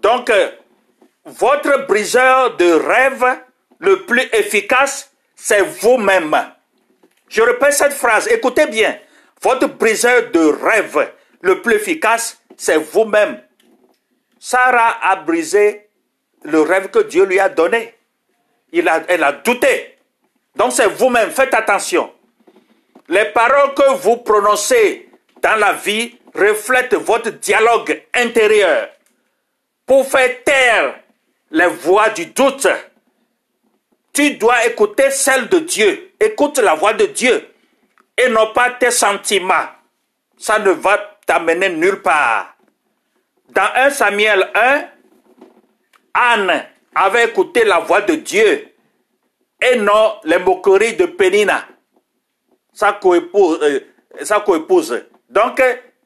Donc, 0.00 0.30
votre 1.24 1.86
briseur 1.86 2.54
de 2.58 2.70
rêve 2.70 3.24
le 3.78 4.02
plus 4.04 4.28
efficace, 4.34 5.10
c'est 5.34 5.62
vous-même. 5.62 6.36
Je 7.30 7.40
répète 7.40 7.72
cette 7.72 7.94
phrase, 7.94 8.28
écoutez 8.28 8.66
bien. 8.66 8.98
Votre 9.42 9.68
briseur 9.68 10.30
de 10.32 10.40
rêve 10.40 11.12
le 11.40 11.62
plus 11.62 11.76
efficace, 11.76 12.40
c'est 12.56 12.76
vous-même. 12.76 13.40
Sarah 14.38 14.98
a 15.02 15.16
brisé 15.16 15.88
le 16.42 16.60
rêve 16.60 16.88
que 16.90 17.00
Dieu 17.00 17.24
lui 17.24 17.40
a 17.40 17.48
donné. 17.48 17.94
Il 18.72 18.88
a, 18.88 19.02
elle 19.08 19.24
a 19.24 19.32
douté. 19.32 19.96
Donc 20.56 20.72
c'est 20.72 20.88
vous-même, 20.88 21.30
faites 21.30 21.54
attention. 21.54 22.12
Les 23.08 23.26
paroles 23.26 23.74
que 23.74 23.94
vous 23.94 24.18
prononcez 24.18 25.08
dans 25.42 25.56
la 25.56 25.72
vie 25.72 26.18
reflète 26.34 26.94
votre 26.94 27.30
dialogue 27.30 28.02
intérieur 28.14 28.88
pour 29.86 30.06
faire 30.06 30.44
taire 30.44 31.00
les 31.50 31.66
voix 31.66 32.10
du 32.10 32.26
doute. 32.26 32.68
Tu 34.12 34.32
dois 34.34 34.66
écouter 34.66 35.10
celle 35.10 35.48
de 35.48 35.60
Dieu. 35.60 36.12
Écoute 36.20 36.58
la 36.58 36.74
voix 36.74 36.92
de 36.92 37.06
Dieu 37.06 37.49
et 38.16 38.28
non 38.28 38.52
pas 38.52 38.70
tes 38.70 38.90
sentiments. 38.90 39.68
Ça 40.36 40.58
ne 40.58 40.70
va 40.70 41.18
t'amener 41.26 41.68
nulle 41.70 42.02
part. 42.02 42.56
Dans 43.50 43.68
1 43.74 43.90
Samuel 43.90 44.50
1, 44.54 44.84
Anne 46.14 46.66
avait 46.94 47.26
écouté 47.26 47.64
la 47.64 47.78
voix 47.78 48.00
de 48.02 48.14
Dieu 48.14 48.68
et 49.62 49.76
non 49.76 50.16
les 50.24 50.38
moqueries 50.38 50.94
de 50.94 51.06
Pénina, 51.06 51.66
sa 52.72 52.92
coépouse. 52.92 53.58
Euh. 53.62 55.00
Donc, 55.28 55.62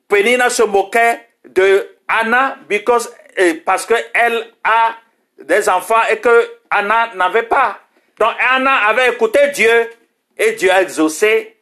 Pénina 0.09 0.51
se 0.51 0.63
moquait 0.63 1.29
de 1.49 1.97
Anna 2.09 2.59
because, 2.69 3.13
euh, 3.39 3.55
parce 3.65 3.87
qu'elle 3.87 4.53
a 4.63 4.97
des 5.43 5.69
enfants 5.69 6.03
et 6.11 6.19
que 6.19 6.51
Anna 6.71 7.15
n'avait 7.15 7.45
pas. 7.45 7.79
Donc, 8.19 8.31
Anna 8.51 8.75
avait 8.89 9.11
écouté 9.11 9.39
Dieu 9.55 9.91
et 10.37 10.53
Dieu 10.53 10.71
a 10.71 10.83
exaucé 10.83 11.54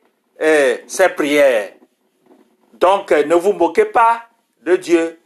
euh, 0.42 0.76
ses 0.86 1.08
prières. 1.10 1.72
Donc, 2.74 3.10
ne 3.10 3.34
vous 3.34 3.52
moquez 3.52 3.84
pas 3.84 4.24
de 4.62 4.76
Dieu. 4.76 5.18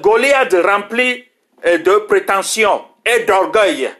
Goliath 0.00 0.54
rempli 0.64 1.24
de 1.62 1.98
prétention 2.06 2.84
et 3.04 3.20
d'orgueil 3.20 3.90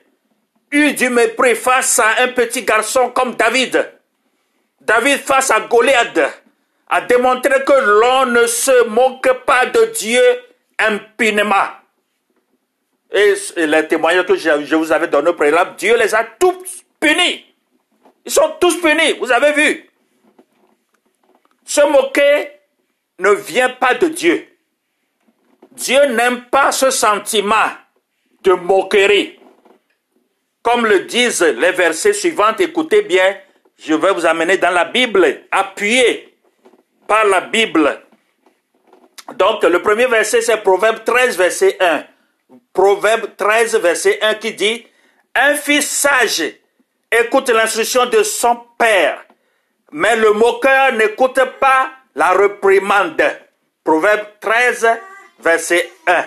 eut 0.72 0.94
du 0.94 1.10
mépris 1.10 1.54
face 1.54 1.98
à 1.98 2.22
un 2.22 2.28
petit 2.28 2.62
garçon 2.62 3.10
comme 3.10 3.34
David. 3.34 3.92
David 4.80 5.18
face 5.18 5.50
à 5.50 5.60
Goliath 5.60 6.18
a 6.88 7.00
démontré 7.02 7.64
que 7.64 8.00
l'on 8.00 8.26
ne 8.26 8.46
se 8.46 8.84
moque 8.88 9.44
pas 9.44 9.66
de 9.66 9.84
Dieu 9.96 10.22
impunément. 10.78 11.54
Et 13.12 13.34
les 13.56 13.88
témoignages 13.88 14.26
que 14.26 14.36
je 14.36 14.74
vous 14.74 14.92
avais 14.92 15.08
donnés 15.08 15.30
au 15.30 15.34
préalable, 15.34 15.74
Dieu 15.76 15.96
les 15.96 16.14
a 16.14 16.24
tous 16.24 16.84
punis. 16.98 17.49
Ils 18.24 18.32
sont 18.32 18.56
tous 18.60 18.80
punis, 18.80 19.12
vous 19.18 19.30
avez 19.30 19.52
vu. 19.52 19.90
Se 21.64 21.80
moquer 21.82 22.50
ne 23.18 23.30
vient 23.30 23.70
pas 23.70 23.94
de 23.94 24.08
Dieu. 24.08 24.46
Dieu 25.72 26.04
n'aime 26.06 26.44
pas 26.46 26.72
ce 26.72 26.90
sentiment 26.90 27.70
de 28.42 28.52
moquerie. 28.52 29.38
Comme 30.62 30.84
le 30.84 31.00
disent 31.00 31.42
les 31.42 31.72
versets 31.72 32.12
suivants, 32.12 32.54
écoutez 32.58 33.02
bien, 33.02 33.36
je 33.78 33.94
vais 33.94 34.12
vous 34.12 34.26
amener 34.26 34.58
dans 34.58 34.70
la 34.70 34.84
Bible, 34.84 35.42
appuyé 35.50 36.36
par 37.06 37.24
la 37.24 37.40
Bible. 37.40 38.02
Donc, 39.36 39.62
le 39.62 39.80
premier 39.80 40.06
verset, 40.06 40.42
c'est 40.42 40.58
Proverbe 40.58 41.04
13, 41.04 41.36
verset 41.38 41.76
1. 41.80 42.04
Proverbe 42.72 43.36
13, 43.36 43.76
verset 43.76 44.18
1 44.20 44.34
qui 44.34 44.52
dit, 44.52 44.86
Un 45.34 45.54
fils 45.54 45.88
sage 45.88 46.42
écoute 47.10 47.48
l'instruction 47.50 48.06
de 48.06 48.22
son 48.22 48.56
père, 48.78 49.24
mais 49.92 50.16
le 50.16 50.32
moqueur 50.32 50.92
n'écoute 50.92 51.40
pas 51.58 51.90
la 52.14 52.32
reprimande. 52.32 53.22
Proverbe 53.84 54.26
13, 54.40 54.88
verset 55.40 55.90
1. 56.06 56.24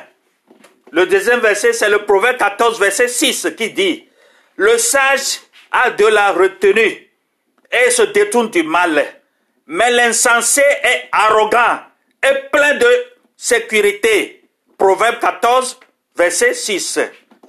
Le 0.92 1.06
deuxième 1.06 1.40
verset, 1.40 1.74
c'est 1.74 1.90
le 1.90 2.00
Proverbe 2.06 2.38
14, 2.38 2.80
verset 2.80 3.08
6 3.08 3.48
qui 3.58 3.72
dit, 3.72 4.08
Le 4.58 4.78
sage 4.78 5.40
a 5.72 5.90
de 5.92 6.06
la 6.06 6.32
retenue 6.32 7.10
et 7.72 7.90
se 7.90 8.04
détourne 8.04 8.50
du 8.50 8.64
mal, 8.64 9.04
mais 9.68 9.92
l'insensé 9.92 10.62
est 10.62 11.10
arrogant 11.12 11.80
et 12.24 12.50
plein 12.52 12.76
de 12.76 13.06
sécurité. 13.36 14.44
Proverbe 14.78 15.20
14, 15.20 15.80
verset 16.16 16.54
6. 16.54 17.00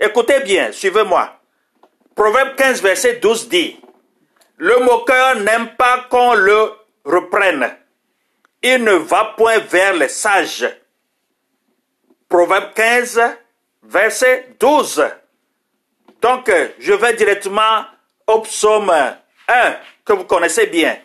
Écoutez 0.01 0.41
bien, 0.41 0.73
suivez-moi. 0.73 1.41
Proverbe 2.15 2.55
15, 2.57 2.81
verset 2.81 3.15
12 3.21 3.49
dit, 3.49 3.81
Le 4.59 4.79
moqueur 4.81 5.37
n'aime 5.37 5.75
pas 5.77 6.07
qu'on 6.09 6.35
le 6.35 6.73
reprenne. 7.05 7.77
Il 8.63 8.85
ne 8.85 8.93
va 8.93 9.35
point 9.37 9.59
vers 9.59 9.95
les 9.95 10.09
sages. 10.09 10.67
Proverbe 12.29 12.73
15, 12.75 13.21
verset 13.83 14.49
12. 14.61 15.05
Donc, 16.23 16.51
je 16.79 16.93
vais 16.93 17.15
directement 17.15 17.85
au 18.27 18.41
psaume 18.41 18.91
1, 19.49 19.77
que 20.05 20.13
vous 20.13 20.25
connaissez 20.25 20.67
bien. 20.67 20.97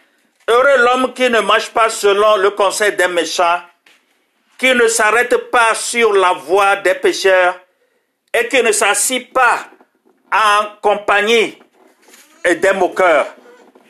Heureux 0.47 0.77
l'homme 0.77 1.13
qui 1.13 1.29
ne 1.29 1.41
marche 1.41 1.71
pas 1.71 1.89
selon 1.89 2.37
le 2.37 2.51
conseil 2.51 2.93
des 2.93 3.07
méchants, 3.07 3.61
qui 4.57 4.73
ne 4.73 4.87
s'arrête 4.87 5.35
pas 5.49 5.73
sur 5.73 6.13
la 6.13 6.33
voie 6.33 6.77
des 6.77 6.95
pécheurs 6.95 7.59
et 8.33 8.47
qui 8.47 8.61
ne 8.61 8.71
s'assit 8.71 9.33
pas 9.33 9.69
en 10.31 10.77
compagnie 10.81 11.57
des 12.45 12.73
moqueurs, 12.73 13.35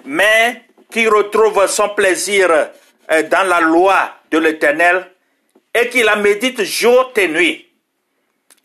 mais 0.05 0.63
qui 0.91 1.07
retrouve 1.07 1.67
son 1.67 1.89
plaisir 1.89 2.49
dans 3.29 3.47
la 3.47 3.59
loi 3.59 4.11
de 4.31 4.37
l'Éternel 4.37 5.11
et 5.73 5.89
qui 5.89 6.03
la 6.03 6.15
médite 6.15 6.63
jour 6.63 7.11
et 7.15 7.27
nuit. 7.27 7.67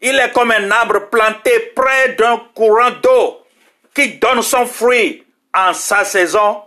Il 0.00 0.18
est 0.18 0.32
comme 0.32 0.50
un 0.50 0.70
arbre 0.70 1.08
planté 1.10 1.72
près 1.74 2.14
d'un 2.14 2.38
courant 2.54 2.90
d'eau 3.02 3.42
qui 3.94 4.14
donne 4.18 4.42
son 4.42 4.66
fruit 4.66 5.24
en 5.54 5.72
sa 5.72 6.04
saison 6.04 6.62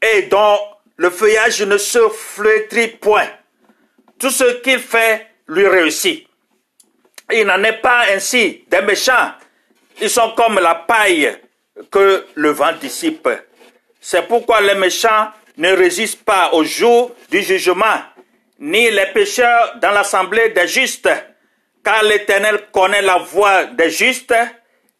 et 0.00 0.22
dont 0.22 0.58
le 0.96 1.10
feuillage 1.10 1.62
ne 1.62 1.76
se 1.76 2.08
flétrit 2.08 2.88
point. 2.88 3.28
Tout 4.18 4.30
ce 4.30 4.60
qu'il 4.62 4.78
fait 4.78 5.26
lui 5.48 5.66
réussit. 5.66 6.26
Il 7.32 7.46
n'en 7.46 7.62
est 7.64 7.80
pas 7.80 8.04
ainsi 8.14 8.64
des 8.68 8.80
méchants. 8.82 9.32
Ils 10.00 10.10
sont 10.10 10.32
comme 10.36 10.58
la 10.58 10.74
paille 10.74 11.36
que 11.90 12.26
le 12.34 12.50
vent 12.50 12.72
dissipe. 12.80 13.28
C'est 14.00 14.26
pourquoi 14.26 14.60
les 14.60 14.74
méchants 14.74 15.28
ne 15.56 15.72
résistent 15.72 16.24
pas 16.24 16.50
au 16.52 16.64
jour 16.64 17.14
du 17.30 17.42
jugement, 17.42 18.02
ni 18.58 18.90
les 18.90 19.06
pécheurs 19.06 19.76
dans 19.80 19.92
l'assemblée 19.92 20.50
des 20.50 20.68
justes, 20.68 21.08
car 21.84 22.02
l'Éternel 22.02 22.66
connaît 22.72 23.02
la 23.02 23.18
voie 23.18 23.64
des 23.66 23.90
justes 23.90 24.34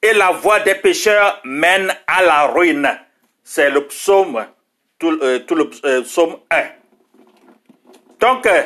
et 0.03 0.13
la 0.13 0.31
voie 0.31 0.61
des 0.61 0.75
pécheurs 0.75 1.41
mène 1.45 1.95
à 2.07 2.23
la 2.23 2.47
ruine. 2.47 2.89
C'est 3.43 3.71
le 3.71 3.87
psaume, 3.87 4.47
tout, 4.99 5.19
euh, 5.23 5.41
le 5.51 5.71
euh, 5.85 6.03
psaume 6.03 6.39
1. 6.51 6.63
Donc, 8.21 8.47
euh, 8.47 8.63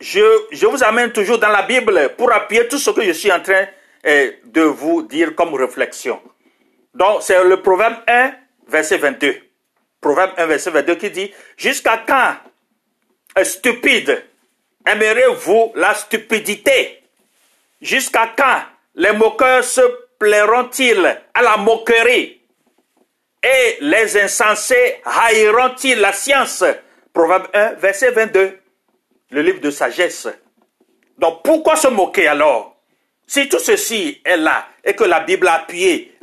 je, 0.00 0.20
je, 0.50 0.66
vous 0.66 0.82
amène 0.82 1.12
toujours 1.12 1.38
dans 1.38 1.48
la 1.48 1.62
Bible 1.62 2.14
pour 2.16 2.32
appuyer 2.32 2.68
tout 2.68 2.78
ce 2.78 2.90
que 2.90 3.02
je 3.02 3.12
suis 3.12 3.30
en 3.32 3.40
train 3.40 3.62
de 3.62 3.68
vous 4.54 5.02
dire 5.02 5.34
comme 5.34 5.54
réflexion. 5.54 6.20
Donc, 6.94 7.22
c'est 7.22 7.42
le 7.42 7.62
Proverbe 7.62 7.96
1, 8.06 8.32
verset 8.68 8.98
22. 8.98 9.36
Proverbe 10.00 10.32
1, 10.36 10.46
verset 10.46 10.70
22 10.70 10.94
qui 10.96 11.10
dit, 11.10 11.32
Jusqu'à 11.56 12.04
quand 12.06 12.36
stupide, 13.44 14.24
aimerez-vous 14.86 15.72
la 15.76 15.94
stupidité? 15.94 17.02
Jusqu'à 17.80 18.32
quand 18.36 18.62
les 18.94 19.12
moqueurs 19.12 19.64
se 19.64 19.80
plairont-ils 20.18 21.20
à 21.34 21.42
la 21.42 21.56
moquerie? 21.56 22.40
Et 23.42 23.78
les 23.80 24.16
insensés 24.18 25.00
haïront-ils 25.04 25.98
la 25.98 26.12
science? 26.12 26.64
Proverbe 27.12 27.48
1, 27.52 27.74
verset 27.74 28.10
22, 28.10 28.58
le 29.30 29.42
livre 29.42 29.60
de 29.60 29.70
sagesse. 29.70 30.28
Donc 31.18 31.42
pourquoi 31.42 31.76
se 31.76 31.88
moquer 31.88 32.28
alors? 32.28 32.71
Si 33.32 33.48
tout 33.48 33.58
ceci 33.58 34.20
est 34.26 34.36
là 34.36 34.66
et 34.84 34.92
que 34.94 35.04
la 35.04 35.20
Bible 35.20 35.48
a 35.48 35.54
appuyé, 35.54 36.14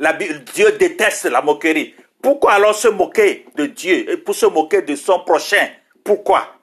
Dieu 0.54 0.70
déteste 0.78 1.24
la 1.24 1.42
moquerie, 1.42 1.92
pourquoi 2.22 2.52
alors 2.52 2.76
se 2.76 2.86
moquer 2.86 3.46
de 3.56 3.66
Dieu 3.66 4.12
et 4.12 4.16
pour 4.16 4.32
se 4.32 4.46
moquer 4.46 4.82
de 4.82 4.94
son 4.94 5.18
prochain? 5.18 5.70
Pourquoi? 6.04 6.54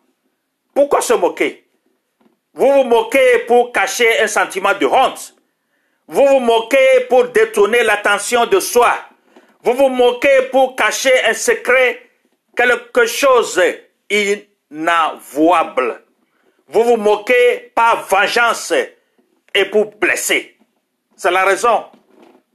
Pourquoi 0.73 1.01
se 1.01 1.11
moquer? 1.15 1.67
Vous 2.53 2.71
vous 2.71 2.85
moquez 2.85 3.39
pour 3.45 3.73
cacher 3.73 4.21
un 4.21 4.27
sentiment 4.27 4.73
de 4.73 4.85
honte. 4.85 5.35
Vous 6.07 6.25
vous 6.25 6.39
moquez 6.39 7.01
pour 7.09 7.25
détourner 7.27 7.83
l'attention 7.83 8.45
de 8.45 8.61
soi. 8.61 8.95
Vous 9.63 9.73
vous 9.73 9.89
moquez 9.89 10.43
pour 10.49 10.77
cacher 10.77 11.25
un 11.25 11.33
secret, 11.33 12.09
quelque 12.55 13.05
chose 13.05 13.61
inavouable. 14.09 16.05
Vous 16.69 16.85
vous 16.85 16.95
moquez 16.95 17.69
par 17.75 18.07
vengeance 18.07 18.71
et 19.57 19.65
pour 19.65 19.95
blesser. 19.97 20.55
C'est 21.15 21.31
la 21.31 21.43
raison 21.43 21.85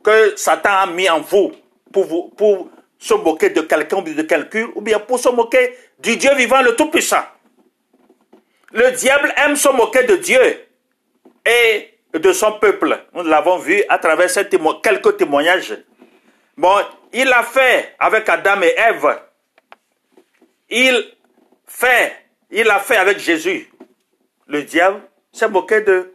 que 0.05 0.37
Satan 0.37 0.71
a 0.71 0.87
mis 0.87 1.11
en 1.11 1.21
vous 1.21 1.53
pour, 1.93 2.05
vous, 2.05 2.29
pour 2.37 2.71
se 2.99 3.15
moquer 3.15 3.51
de 3.51 3.62
quelqu'un 3.62 3.99
ou 3.99 4.03
de 4.03 4.23
quelqu'un, 4.23 4.69
ou 4.75 4.81
bien 4.81 5.01
pour 5.01 5.19
se 5.19 5.29
moquer 5.29 5.77
du 5.99 6.17
Dieu 6.17 6.33
vivant 6.37 6.62
le 6.62 6.77
Tout-Puissant. 6.77 7.25
Le 8.73 8.93
diable 8.93 9.33
aime 9.37 9.57
se 9.57 9.69
moquer 9.69 10.05
de 10.05 10.17
Dieu 10.17 10.41
et 11.45 11.99
de 12.15 12.33
son 12.33 12.53
peuple. 12.53 13.05
Nous 13.15 13.25
l'avons 13.25 13.59
vu 13.59 13.83
à 13.88 13.99
travers 13.99 14.31
quelques 14.83 15.17
témoignages. 15.17 15.77
Bon, 16.57 16.77
il 17.12 17.27
l'a 17.27 17.43
fait 17.43 17.95
avec 17.99 18.29
Adam 18.29 18.62
et 18.62 18.75
Ève. 18.79 19.21
Il 20.71 21.12
fait, 21.67 22.12
il 22.51 22.71
a 22.71 22.79
fait 22.79 22.97
avec 22.97 23.19
Jésus. 23.19 23.71
Le 24.47 24.62
diable 24.62 25.01
s'est 25.33 25.49
moqué 25.49 25.81
de, 25.81 26.15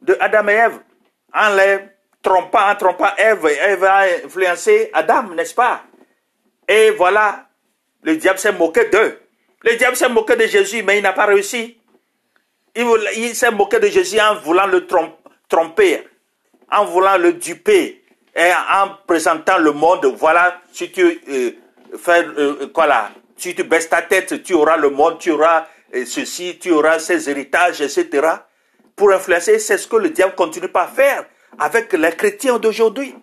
de 0.00 0.16
Adam 0.20 0.48
et 0.48 0.52
Ève 0.52 0.78
en 1.32 1.54
les 1.54 1.78
trompant, 2.22 2.68
en 2.70 2.74
trompant 2.76 3.14
Ève. 3.16 3.46
Ève 3.46 3.84
a 3.84 4.02
influencé 4.24 4.90
Adam, 4.92 5.34
n'est-ce 5.34 5.54
pas? 5.54 5.82
Et 6.68 6.90
voilà, 6.90 7.48
le 8.02 8.16
diable 8.16 8.38
s'est 8.38 8.52
moqué 8.52 8.86
d'eux. 8.86 9.18
Le 9.62 9.76
diable 9.76 9.96
s'est 9.96 10.08
moqué 10.08 10.36
de 10.36 10.46
Jésus, 10.46 10.82
mais 10.82 10.98
il 10.98 11.02
n'a 11.02 11.12
pas 11.12 11.26
réussi. 11.26 11.78
Il, 12.74 13.34
s'est 13.34 13.50
moqué 13.50 13.78
de 13.78 13.88
Jésus 13.88 14.20
en 14.20 14.36
voulant 14.36 14.66
le 14.66 14.86
tromper, 15.48 16.06
en 16.70 16.84
voulant 16.84 17.16
le 17.16 17.32
duper, 17.32 18.04
et 18.34 18.50
en 18.52 18.90
présentant 19.06 19.58
le 19.58 19.72
monde. 19.72 20.04
Voilà, 20.18 20.60
si 20.72 20.92
tu 20.92 21.20
euh, 21.28 21.50
fais 21.98 22.24
euh, 22.24 22.68
quoi 22.68 22.86
là, 22.86 23.10
si 23.36 23.54
tu 23.54 23.64
baisses 23.64 23.88
ta 23.88 24.02
tête, 24.02 24.42
tu 24.42 24.52
auras 24.52 24.76
le 24.76 24.90
monde, 24.90 25.18
tu 25.18 25.30
auras 25.30 25.66
euh, 25.94 26.04
ceci, 26.04 26.58
tu 26.58 26.70
auras 26.70 26.98
ces 26.98 27.30
héritages, 27.30 27.80
etc. 27.80 28.28
Pour 28.96 29.12
influencer, 29.12 29.58
c'est 29.58 29.76
ce 29.76 29.86
que 29.86 29.96
le 29.96 30.08
diable 30.08 30.34
continue 30.34 30.68
à 30.72 30.86
faire 30.86 31.26
avec 31.58 31.92
les 31.92 32.12
chrétiens 32.12 32.58
d'aujourd'hui. 32.58 33.14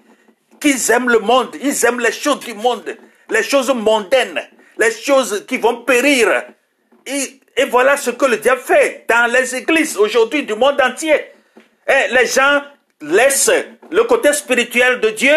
Qu'ils 0.60 0.92
aiment 0.92 1.10
le 1.10 1.20
monde, 1.20 1.56
ils 1.62 1.84
aiment 1.86 2.00
les 2.00 2.12
choses 2.12 2.40
du 2.40 2.54
monde, 2.54 2.96
les 3.30 3.44
choses 3.44 3.74
mondaines, 3.74 4.42
les 4.78 4.92
choses 4.92 5.46
qui 5.48 5.58
vont 5.58 5.82
périr. 5.82 6.44
Et, 7.08 7.66
voilà 7.70 7.98
ce 7.98 8.12
que 8.12 8.26
le 8.26 8.38
diable 8.38 8.62
fait 8.62 9.06
dans 9.10 9.32
les 9.32 9.56
églises 9.56 9.98
aujourd'hui 9.98 10.44
du 10.44 10.54
monde 10.54 10.80
entier. 10.80 11.32
Et 11.88 12.14
les 12.14 12.28
gens 12.28 12.62
laissent 13.02 13.52
le 13.92 14.04
côté 14.04 14.32
spirituel 14.32 15.00
de 15.02 15.10
Dieu 15.10 15.36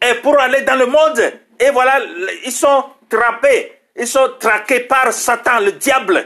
et 0.00 0.14
pour 0.22 0.38
aller 0.40 0.62
dans 0.62 0.76
le 0.76 0.86
monde. 0.86 1.20
Et 1.58 1.70
voilà, 1.70 2.00
ils 2.44 2.52
sont 2.52 2.84
trappés, 3.08 3.72
ils 3.96 4.06
sont 4.06 4.30
traqués 4.38 4.80
par 4.80 5.12
Satan, 5.12 5.60
le 5.60 5.72
diable, 5.72 6.24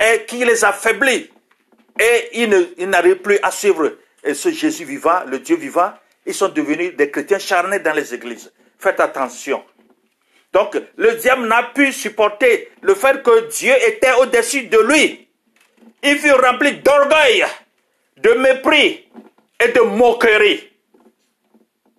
et 0.00 0.24
qui 0.24 0.44
les 0.44 0.64
affaiblit. 0.64 1.30
Et 2.00 2.42
ils 2.42 2.88
n'arrivent 2.88 3.16
plus 3.16 3.38
à 3.42 3.50
suivre 3.50 3.92
et 4.24 4.34
ce 4.34 4.50
Jésus 4.50 4.84
vivant, 4.84 5.22
le 5.26 5.38
Dieu 5.38 5.56
vivant. 5.56 5.92
Ils 6.26 6.34
sont 6.34 6.48
devenus 6.48 6.96
des 6.96 7.10
chrétiens 7.10 7.38
charnés 7.38 7.78
dans 7.80 7.92
les 7.92 8.14
églises. 8.14 8.50
Faites 8.78 8.98
attention. 9.00 9.62
Donc, 10.52 10.80
le 10.96 11.12
diable 11.16 11.46
n'a 11.46 11.64
pu 11.74 11.92
supporter 11.92 12.70
le 12.80 12.94
fait 12.94 13.22
que 13.22 13.48
Dieu 13.48 13.74
était 13.86 14.12
au-dessus 14.20 14.64
de 14.64 14.78
lui. 14.78 15.28
Il 16.02 16.18
fut 16.18 16.32
rempli 16.32 16.78
d'orgueil, 16.78 17.44
de 18.16 18.30
mépris 18.30 19.08
et 19.60 19.68
de 19.68 19.80
moquerie. 19.80 20.70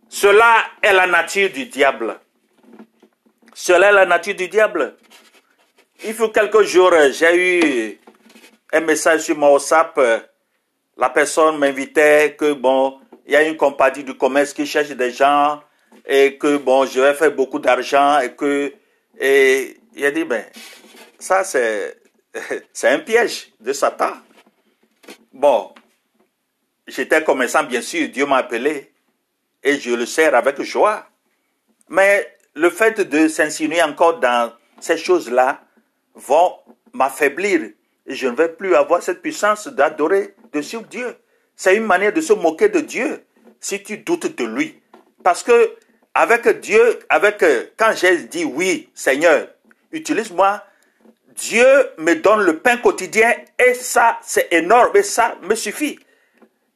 Cela 0.10 0.55
est 0.81 0.93
la 0.93 1.05
nature 1.05 1.49
du 1.51 1.65
diable. 1.65 2.19
Cela 3.53 3.89
est 3.89 3.93
la 3.93 4.05
nature 4.05 4.36
du 4.36 4.47
diable. 4.47 4.95
Il 6.03 6.13
faut 6.13 6.29
quelques 6.29 6.63
jours, 6.63 6.93
j'ai 7.12 7.36
eu 7.36 7.99
un 8.76 8.82
message 8.82 9.22
sur 9.22 9.38
mon 9.38 9.54
WhatsApp. 9.54 9.98
La 10.98 11.10
personne 11.10 11.58
m'invitait 11.58 12.36
que, 12.38 12.54
bon, 12.54 13.00
il 13.26 13.34
y 13.34 13.36
a 13.36 13.44
une 13.44 13.56
compagnie 13.56 14.04
du 14.04 14.16
commerce 14.16 14.54
qui 14.54 14.66
cherche 14.66 14.90
des 14.90 15.12
gens 15.12 15.62
et 16.06 16.38
que 16.38 16.58
bon, 16.58 16.86
je 16.86 17.00
vais 17.00 17.14
faire 17.14 17.32
beaucoup 17.32 17.60
d'argent 17.60 18.20
et 18.20 18.34
que 18.36 18.74
et 19.18 19.78
il 19.96 20.06
a 20.06 20.12
dit 20.12 20.26
ben 20.26 20.44
ça 21.18 21.44
c'est 21.44 21.98
c'est 22.74 22.90
un 22.90 23.00
piège 23.00 23.52
de 23.60 23.74
Satan. 23.74 24.12
Bon, 25.34 25.74
j'étais 26.86 27.24
commerçant 27.24 27.64
bien 27.64 27.82
sûr, 27.82 28.10
Dieu 28.10 28.26
m'a 28.26 28.38
appelé 28.38 28.92
et 29.64 29.80
je 29.80 29.92
le 29.92 30.06
sers 30.06 30.36
avec 30.36 30.62
joie. 30.62 31.08
Mais 31.90 32.38
le 32.54 32.70
fait 32.70 33.00
de 33.02 33.28
s'insinuer 33.28 33.82
encore 33.82 34.20
dans 34.20 34.54
ces 34.80 34.98
choses-là 34.98 35.62
vont 36.14 36.58
m'affaiblir 36.94 37.72
je 38.06 38.28
ne 38.28 38.36
vais 38.36 38.50
plus 38.50 38.76
avoir 38.76 39.02
cette 39.02 39.22
puissance 39.22 39.68
d'adorer 39.68 40.36
de 40.54 40.62
sur 40.62 40.84
Dieu. 40.84 41.15
C'est 41.56 41.76
une 41.76 41.86
manière 41.86 42.13
de 42.13 42.22
se 42.22 42.34
moquer 42.34 42.70
de 42.70 42.80
Dieu 42.80 43.24
si 43.60 43.82
tu 43.82 43.98
doutes 44.00 44.38
de 44.38 44.46
lui. 44.46 44.80
Parce 45.24 45.44
que 45.44 45.76
avec 46.13 46.48
Dieu, 46.60 47.00
avec 47.10 47.44
quand 47.78 47.94
j'ai 47.96 48.18
dit 48.24 48.46
oui, 48.46 48.89
Seigneur, 48.94 49.48
utilise-moi, 49.91 50.63
Dieu 51.36 51.65
me 51.98 52.13
donne 52.15 52.41
le 52.41 52.60
pain 52.60 52.78
quotidien 52.78 53.34
et 53.60 53.74
ça, 53.74 54.20
c'est 54.22 54.48
énorme 54.54 54.96
et 54.96 55.04
ça 55.04 55.38
me 55.41 55.56
suffit. 55.56 56.00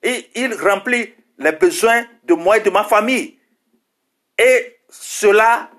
Et 0.04 0.30
il 0.36 0.54
remplit 0.54 1.13
les 1.38 1.52
besoins 1.52 2.06
de 2.26 2.34
moi 2.34 2.58
et 2.58 2.62
de 2.62 2.70
ma 2.70 2.84
famille. 2.84 3.38
Et 4.38 4.78
cela, 4.89 5.70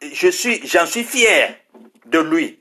je 0.00 0.28
suis, 0.28 0.66
j'en 0.66 0.86
suis 0.86 1.04
fier 1.04 1.56
de 2.06 2.18
lui. 2.18 2.59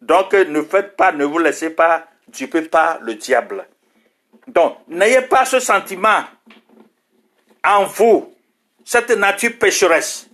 Donc, 0.00 0.32
ne 0.32 0.62
faites 0.62 0.96
pas, 0.96 1.12
ne 1.12 1.24
vous 1.24 1.38
laissez 1.38 1.70
pas 1.70 2.06
duper 2.28 2.62
par 2.62 3.00
le 3.00 3.14
diable. 3.14 3.66
Donc, 4.46 4.78
n'ayez 4.88 5.22
pas 5.22 5.44
ce 5.44 5.60
sentiment 5.60 6.24
en 7.62 7.84
vous 7.84 8.34
cette 8.84 9.10
nature 9.10 9.52
pécheresse, 9.58 10.28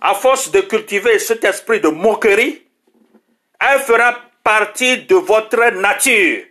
à 0.00 0.14
force 0.14 0.50
de 0.50 0.60
cultiver 0.60 1.18
cet 1.18 1.44
esprit 1.44 1.80
de 1.80 1.88
moquerie, 1.88 2.62
elle 3.60 3.80
fera 3.80 4.16
partie 4.42 5.02
de 5.02 5.16
votre 5.16 5.72
nature 5.72 6.44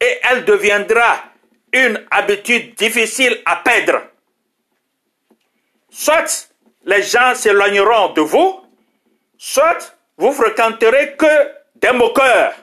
et 0.00 0.18
elle 0.22 0.44
deviendra 0.44 1.24
une 1.72 2.02
habitude 2.10 2.74
difficile 2.76 3.36
à 3.44 3.56
perdre. 3.56 4.00
Soit 5.90 6.48
les 6.84 7.02
gens 7.02 7.34
s'éloigneront 7.34 8.12
de 8.14 8.20
vous, 8.20 8.60
soit 9.36 9.96
vous 10.16 10.32
fréquenterez 10.32 11.16
que 11.16 11.57
des 11.80 11.92
moqueurs 11.92 12.54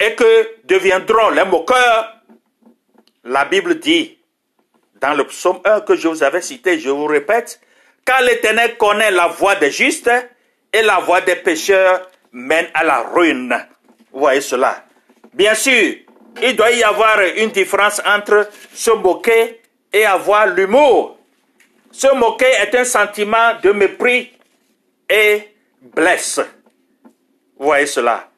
et 0.00 0.14
que 0.14 0.56
deviendront 0.64 1.30
les 1.30 1.44
moqueurs. 1.44 2.20
La 3.24 3.44
Bible 3.46 3.78
dit 3.78 4.18
dans 5.00 5.14
le 5.14 5.26
psaume 5.26 5.60
1 5.64 5.80
que 5.80 5.96
je 5.96 6.08
vous 6.08 6.22
avais 6.22 6.40
cité, 6.40 6.78
je 6.78 6.90
vous 6.90 7.06
répète, 7.06 7.60
car 8.04 8.22
l'Éternel 8.22 8.76
connaît 8.76 9.10
la 9.10 9.28
voie 9.28 9.56
des 9.56 9.70
justes 9.70 10.10
et 10.72 10.82
la 10.82 10.98
voie 10.98 11.20
des 11.20 11.36
pécheurs 11.36 12.10
mène 12.32 12.66
à 12.74 12.84
la 12.84 13.00
ruine. 13.00 13.54
Vous 14.12 14.20
voyez 14.20 14.40
cela. 14.40 14.84
Bien 15.32 15.54
sûr, 15.54 15.96
il 16.42 16.56
doit 16.56 16.70
y 16.72 16.82
avoir 16.82 17.20
une 17.36 17.50
différence 17.50 18.00
entre 18.04 18.48
se 18.72 18.90
moquer 18.90 19.60
et 19.92 20.04
avoir 20.04 20.46
l'humour. 20.48 21.18
Se 21.92 22.12
moquer 22.14 22.50
est 22.60 22.74
un 22.74 22.84
sentiment 22.84 23.54
de 23.62 23.70
mépris 23.70 24.32
et 25.08 25.48
blesse. 25.80 26.40
Voyez 27.58 27.86
cela. 27.86 28.28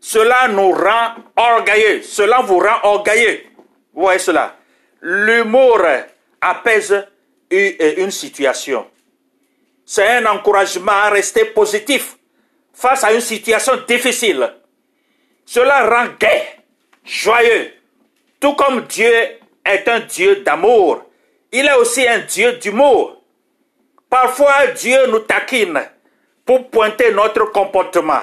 Cela 0.00 0.48
nous 0.48 0.70
rend 0.70 1.14
orgueilleux. 1.36 2.02
Cela 2.02 2.40
vous 2.40 2.58
rend 2.58 2.80
orgueilleux. 2.84 3.42
Vous 3.92 4.02
voyez 4.02 4.18
cela. 4.18 4.56
L'humour 5.02 5.80
apaise 6.40 7.06
une 7.50 8.10
situation. 8.10 8.86
C'est 9.84 10.06
un 10.06 10.26
encouragement 10.26 10.92
à 10.92 11.10
rester 11.10 11.46
positif 11.46 12.16
face 12.72 13.04
à 13.04 13.12
une 13.12 13.20
situation 13.20 13.72
difficile. 13.88 14.54
Cela 15.44 15.86
rend 15.88 16.06
gai, 16.18 16.42
joyeux, 17.04 17.72
tout 18.38 18.54
comme 18.54 18.82
Dieu 18.82 19.12
est 19.64 19.88
un 19.88 20.00
Dieu 20.00 20.36
d'amour. 20.36 21.02
Il 21.52 21.66
est 21.66 21.74
aussi 21.74 22.06
un 22.06 22.20
Dieu 22.20 22.52
d'humour. 22.54 23.22
Parfois, 24.08 24.68
Dieu 24.68 25.06
nous 25.08 25.20
taquine 25.20 25.80
pour 26.44 26.70
pointer 26.70 27.12
notre 27.12 27.46
comportement. 27.46 28.22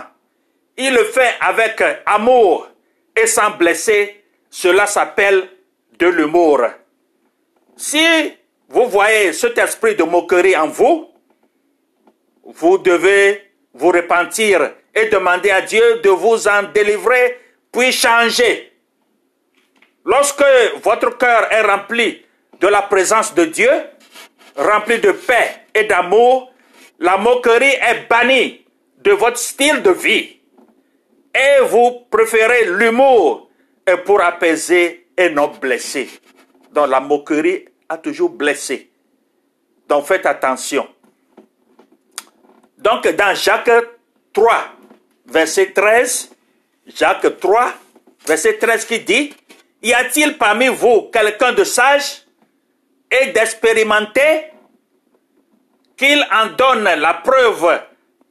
Il 0.77 0.93
le 0.93 1.03
fait 1.05 1.33
avec 1.41 1.83
amour 2.05 2.69
et 3.15 3.25
sans 3.27 3.51
blesser. 3.51 4.23
Cela 4.49 4.85
s'appelle 4.85 5.49
de 5.97 6.07
l'humour. 6.07 6.61
Si 7.75 8.33
vous 8.69 8.87
voyez 8.87 9.33
cet 9.33 9.57
esprit 9.57 9.95
de 9.95 10.03
moquerie 10.03 10.55
en 10.55 10.67
vous, 10.67 11.09
vous 12.43 12.77
devez 12.77 13.51
vous 13.73 13.89
repentir 13.89 14.71
et 14.93 15.07
demander 15.07 15.51
à 15.51 15.61
Dieu 15.61 15.99
de 16.03 16.09
vous 16.09 16.47
en 16.47 16.63
délivrer, 16.63 17.39
puis 17.71 17.91
changer. 17.91 18.73
Lorsque 20.05 20.43
votre 20.81 21.17
cœur 21.17 21.51
est 21.51 21.61
rempli 21.61 22.25
de 22.59 22.67
la 22.67 22.81
présence 22.83 23.33
de 23.33 23.45
Dieu, 23.45 23.69
rempli 24.55 24.99
de 24.99 25.11
paix 25.11 25.65
et 25.73 25.83
d'amour, 25.83 26.51
la 26.99 27.17
moquerie 27.17 27.65
est 27.65 28.07
bannie 28.09 28.65
de 28.99 29.11
votre 29.11 29.37
style 29.37 29.81
de 29.83 29.91
vie. 29.91 30.36
Et 31.37 31.61
vous 31.65 32.05
préférez 32.09 32.65
l'humour 32.65 33.49
pour 34.05 34.21
apaiser 34.21 35.07
et 35.15 35.29
non 35.29 35.49
blessé. 35.49 36.09
Donc 36.71 36.89
la 36.89 36.99
moquerie 36.99 37.65
a 37.87 37.97
toujours 37.97 38.31
blessé. 38.31 38.89
Donc 39.87 40.05
faites 40.05 40.25
attention. 40.25 40.87
Donc 42.77 43.07
dans 43.07 43.35
Jacques 43.35 43.71
3, 44.33 44.63
verset 45.27 45.71
13, 45.73 46.31
Jacques 46.87 47.39
3, 47.39 47.73
verset 48.25 48.57
13 48.57 48.85
qui 48.85 48.99
dit, 49.01 49.33
Y 49.81 49.93
a-t-il 49.93 50.37
parmi 50.37 50.67
vous 50.67 51.03
quelqu'un 51.13 51.53
de 51.53 51.63
sage 51.63 52.23
et 53.11 53.27
d'expérimenté 53.27 54.51
qu'il 55.95 56.23
en 56.31 56.47
donne 56.47 56.83
la 56.83 57.15
preuve 57.15 57.81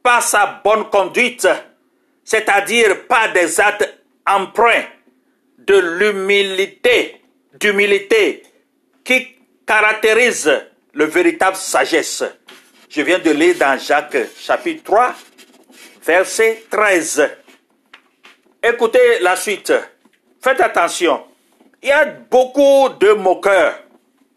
par 0.01 0.21
sa 0.21 0.61
bonne 0.63 0.89
conduite, 0.89 1.47
c'est-à-dire 2.27 3.07
par 3.07 3.31
des 3.31 3.57
actes 3.61 3.89
empreint 4.25 4.83
de 5.59 5.77
l'humilité, 5.77 7.21
d'humilité 7.57 8.43
qui 9.05 9.29
caractérise 9.65 10.51
le 10.93 11.05
véritable 11.05 11.55
sagesse. 11.55 12.25
Je 12.89 13.01
viens 13.01 13.19
de 13.19 13.31
lire 13.31 13.55
dans 13.57 13.79
Jacques 13.79 14.17
chapitre 14.37 14.83
3, 14.83 15.15
verset 16.05 16.63
13. 16.69 17.29
Écoutez 18.61 19.19
la 19.21 19.37
suite. 19.37 19.71
Faites 20.41 20.59
attention. 20.59 21.23
Il 21.81 21.87
y 21.87 21.91
a 21.93 22.03
beaucoup 22.03 22.89
de 22.99 23.13
moqueurs 23.13 23.79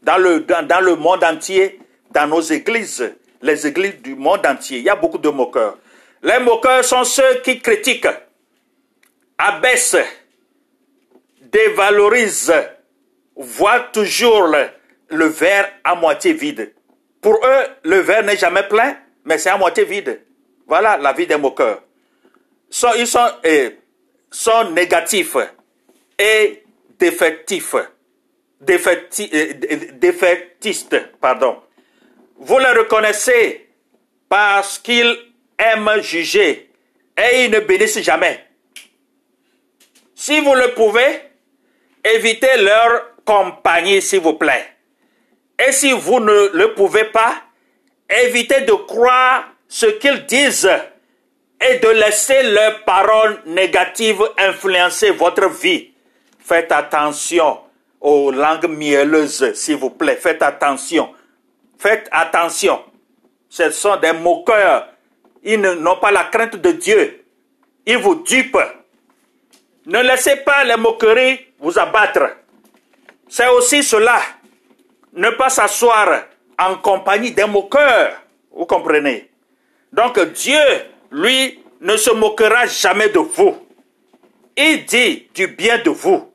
dans 0.00 0.16
le, 0.18 0.40
dans 0.40 0.80
le 0.80 0.94
monde 0.94 1.24
entier, 1.24 1.80
dans 2.12 2.28
nos 2.28 2.40
églises, 2.40 3.12
les 3.42 3.66
églises 3.66 4.00
du 4.00 4.14
monde 4.14 4.46
entier. 4.46 4.78
Il 4.78 4.84
y 4.84 4.88
a 4.90 4.94
beaucoup 4.94 5.18
de 5.18 5.28
moqueurs. 5.28 5.76
Les 6.22 6.38
moqueurs 6.38 6.84
sont 6.84 7.04
ceux 7.04 7.40
qui 7.42 7.60
critiquent, 7.60 8.06
abaissent, 9.38 9.96
dévalorisent, 11.40 12.52
voient 13.36 13.80
toujours 13.92 14.48
le, 15.10 15.24
verre 15.26 15.72
à 15.82 15.94
moitié 15.94 16.32
vide. 16.34 16.72
Pour 17.20 17.34
eux, 17.44 17.64
le 17.84 17.96
verre 18.00 18.22
n'est 18.24 18.36
jamais 18.36 18.64
plein, 18.64 18.96
mais 19.24 19.38
c'est 19.38 19.48
à 19.50 19.56
moitié 19.56 19.84
vide. 19.84 20.20
Voilà 20.66 20.96
la 20.98 21.12
vie 21.12 21.26
des 21.26 21.36
moqueurs. 21.36 21.82
Ils 22.96 23.06
sont, 23.06 24.70
négatifs 24.72 25.36
et 26.18 26.62
défectifs. 26.98 27.74
Défecti- 28.62 29.30
dé- 29.30 29.92
défaitistes, 29.94 30.96
pardon. 31.18 31.62
Vous 32.36 32.58
les 32.58 32.72
reconnaissez 32.72 33.68
parce 34.28 34.78
qu'ils 34.78 35.16
aiment 35.60 36.00
juger 36.00 36.70
et 37.16 37.44
ils 37.44 37.50
ne 37.50 37.60
bénissent 37.60 38.00
jamais. 38.00 38.44
Si 40.14 40.40
vous 40.40 40.54
le 40.54 40.74
pouvez, 40.74 41.20
évitez 42.04 42.56
leur 42.58 43.14
compagnie, 43.24 44.02
s'il 44.02 44.20
vous 44.20 44.34
plaît. 44.34 44.66
Et 45.58 45.72
si 45.72 45.92
vous 45.92 46.20
ne 46.20 46.50
le 46.52 46.74
pouvez 46.74 47.04
pas, 47.04 47.42
évitez 48.08 48.62
de 48.62 48.72
croire 48.72 49.48
ce 49.68 49.86
qu'ils 49.86 50.26
disent 50.26 50.70
et 51.60 51.78
de 51.78 51.88
laisser 51.88 52.42
leurs 52.42 52.84
paroles 52.84 53.42
négatives 53.46 54.22
influencer 54.38 55.10
votre 55.10 55.48
vie. 55.48 55.90
Faites 56.38 56.72
attention 56.72 57.60
aux 58.00 58.30
langues 58.30 58.68
mielleuses, 58.68 59.52
s'il 59.54 59.76
vous 59.76 59.90
plaît. 59.90 60.16
Faites 60.16 60.42
attention. 60.42 61.14
Faites 61.78 62.08
attention. 62.10 62.82
Ce 63.48 63.70
sont 63.70 63.96
des 63.96 64.12
moqueurs. 64.12 64.88
Ils 65.42 65.60
n'ont 65.60 65.96
pas 65.96 66.10
la 66.10 66.24
crainte 66.24 66.56
de 66.56 66.72
Dieu. 66.72 67.24
Ils 67.86 67.98
vous 67.98 68.16
dupent. 68.16 68.58
Ne 69.86 70.02
laissez 70.02 70.36
pas 70.36 70.64
les 70.64 70.76
moqueries 70.76 71.40
vous 71.58 71.78
abattre. 71.78 72.36
C'est 73.28 73.48
aussi 73.48 73.82
cela. 73.82 74.20
Ne 75.12 75.30
pas 75.30 75.48
s'asseoir 75.50 76.24
en 76.58 76.76
compagnie 76.76 77.32
des 77.32 77.46
moqueurs. 77.46 78.20
Vous 78.52 78.66
comprenez? 78.66 79.30
Donc 79.92 80.20
Dieu, 80.20 80.60
lui, 81.10 81.62
ne 81.80 81.96
se 81.96 82.10
moquera 82.10 82.66
jamais 82.66 83.08
de 83.08 83.18
vous. 83.18 83.56
Il 84.56 84.84
dit 84.84 85.28
du 85.34 85.46
bien 85.48 85.78
de 85.78 85.90
vous. 85.90 86.32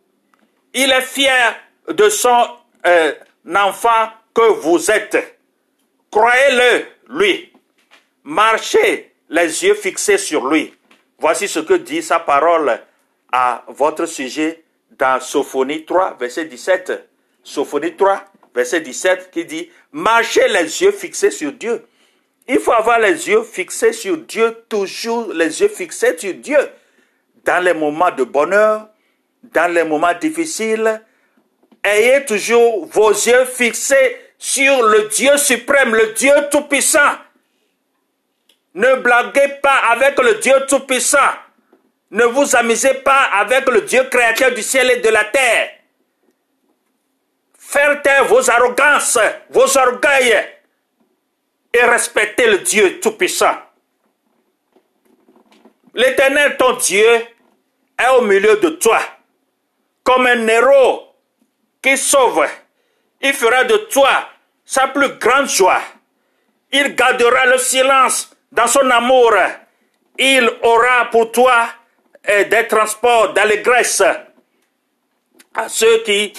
Il 0.73 0.91
est 0.91 1.01
fier 1.01 1.55
de 1.87 2.09
son 2.09 2.47
euh, 2.85 3.13
enfant 3.55 4.09
que 4.33 4.41
vous 4.41 4.89
êtes. 4.89 5.37
Croyez-le, 6.11 6.85
lui. 7.09 7.51
Marchez 8.27 9.11
les 9.29 9.63
yeux 9.63 9.75
fixés 9.75 10.17
sur 10.17 10.47
lui. 10.47 10.73
Voici 11.19 11.47
ce 11.47 11.59
que 11.59 11.75
dit 11.75 12.01
sa 12.01 12.17
parole 12.17 12.81
à 13.31 13.63
votre 13.67 14.07
sujet 14.07 14.63
dans 14.97 15.19
Sophonie 15.19 15.85
3, 15.85 16.17
verset 16.19 16.45
17. 16.45 17.07
Sophonie 17.43 17.95
3, 17.95 18.25
verset 18.55 18.81
17, 18.81 19.29
qui 19.29 19.45
dit, 19.45 19.69
marchez 19.91 20.47
les 20.47 20.81
yeux 20.81 20.91
fixés 20.91 21.29
sur 21.29 21.51
Dieu. 21.51 21.85
Il 22.47 22.57
faut 22.57 22.71
avoir 22.71 22.97
les 22.97 23.27
yeux 23.29 23.43
fixés 23.43 23.93
sur 23.93 24.17
Dieu, 24.17 24.57
toujours 24.69 25.31
les 25.31 25.61
yeux 25.61 25.67
fixés 25.67 26.17
sur 26.17 26.33
Dieu. 26.33 26.57
Dans 27.43 27.63
les 27.63 27.75
moments 27.75 28.09
de 28.09 28.23
bonheur, 28.23 28.89
dans 29.43 29.71
les 29.71 29.83
moments 29.83 30.17
difficiles, 30.19 30.99
ayez 31.83 32.25
toujours 32.25 32.88
vos 32.88 33.11
yeux 33.11 33.45
fixés 33.45 34.17
sur 34.39 34.81
le 34.81 35.09
Dieu 35.09 35.38
suprême, 35.38 35.93
le 35.93 36.13
Dieu 36.13 36.33
tout-puissant. 36.49 37.19
Ne 38.75 38.95
blaguez 38.95 39.47
pas 39.61 39.77
avec 39.89 40.19
le 40.19 40.35
Dieu 40.35 40.53
tout-puissant. 40.67 41.31
Ne 42.11 42.25
vous 42.25 42.57
amusez 42.57 42.93
pas 42.95 43.21
avec 43.31 43.65
le 43.69 43.81
Dieu 43.81 44.03
créateur 44.03 44.51
du 44.51 44.61
ciel 44.61 44.91
et 44.91 44.97
de 44.97 45.07
la 45.09 45.23
terre. 45.23 45.69
Faire 47.57 48.01
taire 48.01 48.25
vos 48.25 48.49
arrogances, 48.49 49.17
vos 49.49 49.77
orgueils 49.77 50.45
et 51.73 51.83
respectez 51.83 52.47
le 52.47 52.59
Dieu 52.59 52.99
tout-puissant. 52.99 53.55
L'éternel, 55.93 56.57
ton 56.57 56.73
Dieu, 56.73 57.07
est 57.97 58.09
au 58.17 58.21
milieu 58.23 58.57
de 58.57 58.69
toi, 58.69 58.99
comme 60.03 60.27
un 60.27 60.47
héros 60.47 61.15
qui 61.81 61.97
sauve. 61.97 62.45
Il 63.21 63.33
fera 63.33 63.63
de 63.63 63.77
toi 63.89 64.27
sa 64.65 64.89
plus 64.89 65.17
grande 65.17 65.47
joie. 65.47 65.81
Il 66.73 66.93
gardera 66.93 67.45
le 67.45 67.57
silence 67.57 68.35
dans 68.55 68.67
son 68.67 68.89
amour. 68.89 69.33
Il 70.17 70.49
aura 70.63 71.05
pour 71.11 71.31
toi 71.31 71.67
euh, 72.29 72.45
des 72.45 72.67
transports 72.67 73.33
d'allégresse 73.33 74.01
à 75.53 75.69
ceux 75.69 76.03
qui, 76.03 76.33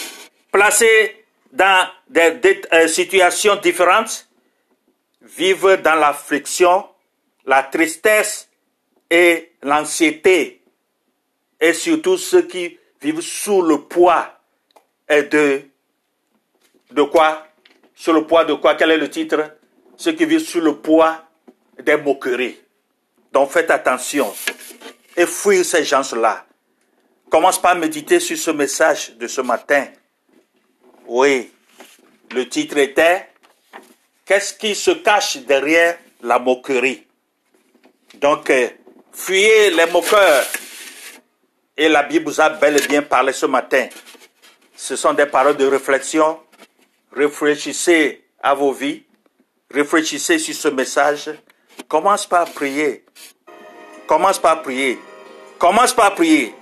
placés 0.50 1.24
dans 1.52 1.88
des, 2.08 2.62
euh, 2.72 2.88
situations 2.88 3.56
différentes, 3.56 4.28
vivent 5.20 5.80
dans 5.82 5.94
l'affliction, 5.94 6.86
la 7.44 7.62
tristesse 7.64 8.48
et 9.10 9.52
l'anxiété, 9.62 10.62
et 11.60 11.72
surtout 11.72 12.16
ceux 12.16 12.42
qui 12.42 12.78
vivent 13.00 13.20
sous 13.20 13.62
le 13.62 13.82
poids 13.82 14.38
et 15.08 15.22
de 15.22 15.62
de 16.90 17.02
quoi? 17.02 17.46
Sous 17.94 18.12
le 18.12 18.24
poids 18.26 18.44
de 18.44 18.54
quoi? 18.54 18.74
Quel 18.74 18.92
est 18.92 18.96
le 18.96 19.10
titre? 19.10 19.56
Ceux 19.96 20.12
qui 20.12 20.24
vivent 20.24 20.46
sous 20.46 20.60
le 20.60 20.76
poids 20.76 21.25
des 21.82 21.96
moqueries. 21.96 22.58
Donc 23.32 23.50
faites 23.50 23.70
attention 23.70 24.32
et 25.16 25.26
fuir 25.26 25.64
ces 25.64 25.84
gens-là. 25.84 26.44
Commence 27.30 27.60
par 27.60 27.74
méditer 27.76 28.20
sur 28.20 28.36
ce 28.38 28.50
message 28.50 29.16
de 29.16 29.26
ce 29.26 29.40
matin. 29.40 29.86
Oui, 31.06 31.50
le 32.32 32.48
titre 32.48 32.78
était 32.78 33.28
Qu'est-ce 34.26 34.54
qui 34.54 34.74
se 34.74 34.90
cache 34.90 35.36
derrière 35.38 35.98
la 36.20 36.40
moquerie? 36.40 37.06
Donc, 38.14 38.50
euh, 38.50 38.68
fuyez 39.12 39.70
les 39.70 39.86
moqueurs. 39.86 40.44
Et 41.76 41.88
la 41.88 42.02
Bible 42.02 42.24
vous 42.26 42.40
a 42.40 42.48
bel 42.48 42.76
et 42.76 42.86
bien 42.88 43.02
parlé 43.02 43.32
ce 43.32 43.46
matin. 43.46 43.86
Ce 44.74 44.96
sont 44.96 45.12
des 45.12 45.26
paroles 45.26 45.56
de 45.56 45.66
réflexion. 45.66 46.40
Réfléchissez 47.12 48.24
à 48.42 48.54
vos 48.54 48.72
vies. 48.72 49.04
Réfléchissez 49.70 50.40
sur 50.40 50.56
ce 50.56 50.68
message. 50.68 51.30
Commence 51.88 52.26
par 52.26 52.46
prier. 52.46 53.04
Commence 54.06 54.38
par 54.38 54.62
prier. 54.62 54.98
Commence 55.58 55.92
par 55.92 56.14
prier. 56.14 56.54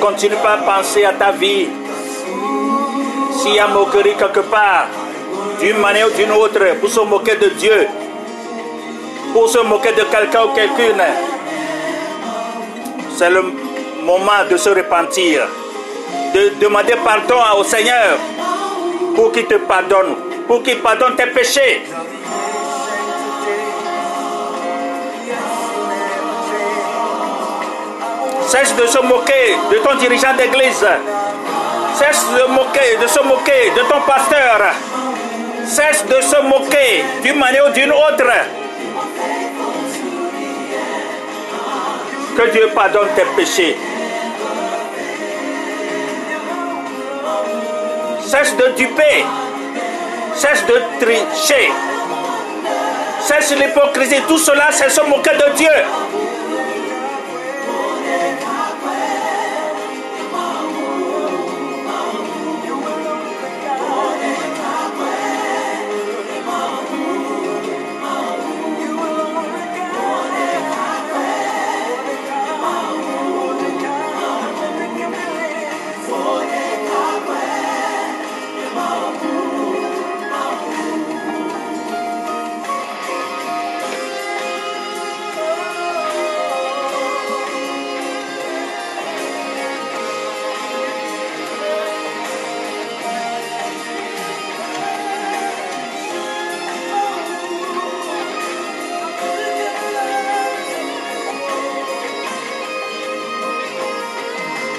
Continue 0.00 0.36
pas 0.36 0.54
à 0.54 0.56
penser 0.58 1.04
à 1.04 1.12
ta 1.12 1.30
vie. 1.32 1.68
S'il 3.38 3.54
y 3.54 3.58
a 3.58 3.66
moquerie 3.68 4.14
quelque 4.18 4.40
part, 4.40 4.86
d'une 5.60 5.78
manière 5.78 6.08
ou 6.08 6.10
d'une 6.10 6.32
autre, 6.32 6.76
pour 6.80 6.90
se 6.90 7.00
moquer 7.00 7.36
de 7.36 7.48
Dieu, 7.50 7.88
pour 9.32 9.48
se 9.48 9.58
moquer 9.58 9.92
de 9.92 10.02
quelqu'un 10.02 10.44
ou 10.44 10.48
quelqu'une, 10.48 11.02
c'est 13.16 13.30
le 13.30 13.42
moment 14.04 14.44
de 14.50 14.56
se 14.56 14.70
repentir, 14.70 15.42
de 16.34 16.52
demander 16.60 16.94
pardon 17.04 17.36
au 17.58 17.64
Seigneur 17.64 18.16
pour 19.14 19.32
qu'il 19.32 19.46
te 19.46 19.54
pardonne, 19.54 20.14
pour 20.46 20.62
qu'il 20.62 20.78
pardonne 20.78 21.14
tes 21.16 21.26
péchés. 21.26 21.82
Cesse 28.48 28.74
de 28.76 28.86
se 28.86 28.98
moquer 29.00 29.58
de 29.70 29.76
ton 29.80 29.94
dirigeant 29.96 30.32
d'église. 30.34 30.86
Cesse 31.98 32.24
de, 32.30 33.02
de 33.02 33.06
se 33.06 33.20
moquer 33.20 33.70
de 33.76 33.82
ton 33.82 34.00
pasteur. 34.06 34.72
Cesse 35.66 36.02
de 36.06 36.18
se 36.22 36.40
moquer 36.40 37.04
d'une 37.22 37.38
manière 37.38 37.66
ou 37.66 37.72
d'une 37.72 37.92
autre. 37.92 38.32
Que 42.38 42.50
Dieu 42.50 42.70
pardonne 42.74 43.08
tes 43.14 43.26
péchés. 43.36 43.76
Cesse 48.20 48.56
de 48.56 48.68
duper. 48.78 49.26
Cesse 50.34 50.64
de 50.64 50.82
tricher. 51.00 51.70
Cesse 53.20 53.54
l'hypocrisie. 53.54 54.22
Tout 54.26 54.38
cela, 54.38 54.68
c'est 54.70 54.88
se 54.88 55.02
moquer 55.02 55.32
de 55.36 55.54
Dieu. 55.54 56.27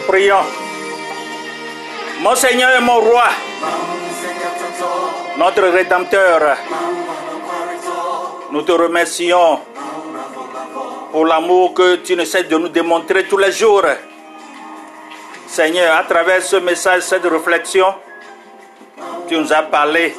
Prions. 0.10 0.44
Mon 2.22 2.34
Seigneur 2.34 2.76
et 2.76 2.82
mon 2.82 3.00
roi, 3.00 3.26
notre 5.38 5.68
Rédempteur, 5.68 6.58
nous 8.52 8.64
te 8.64 8.72
remercions 8.72 9.60
pour 11.12 11.28
l'amour 11.28 11.76
que 11.76 11.98
tu 11.98 12.16
ne 12.16 12.26
cesses 12.26 12.48
de 12.48 12.58
nous 12.58 12.70
démontrer 12.70 13.26
tous 13.26 13.38
les 13.38 13.52
jours. 13.52 13.86
Seigneur, 15.46 15.96
à 15.96 16.04
travers 16.06 16.42
ce 16.42 16.56
message, 16.56 17.04
cette 17.04 17.26
réflexion, 17.26 17.94
tu 19.28 19.38
nous 19.38 19.54
as 19.54 19.62
parlé. 19.62 20.16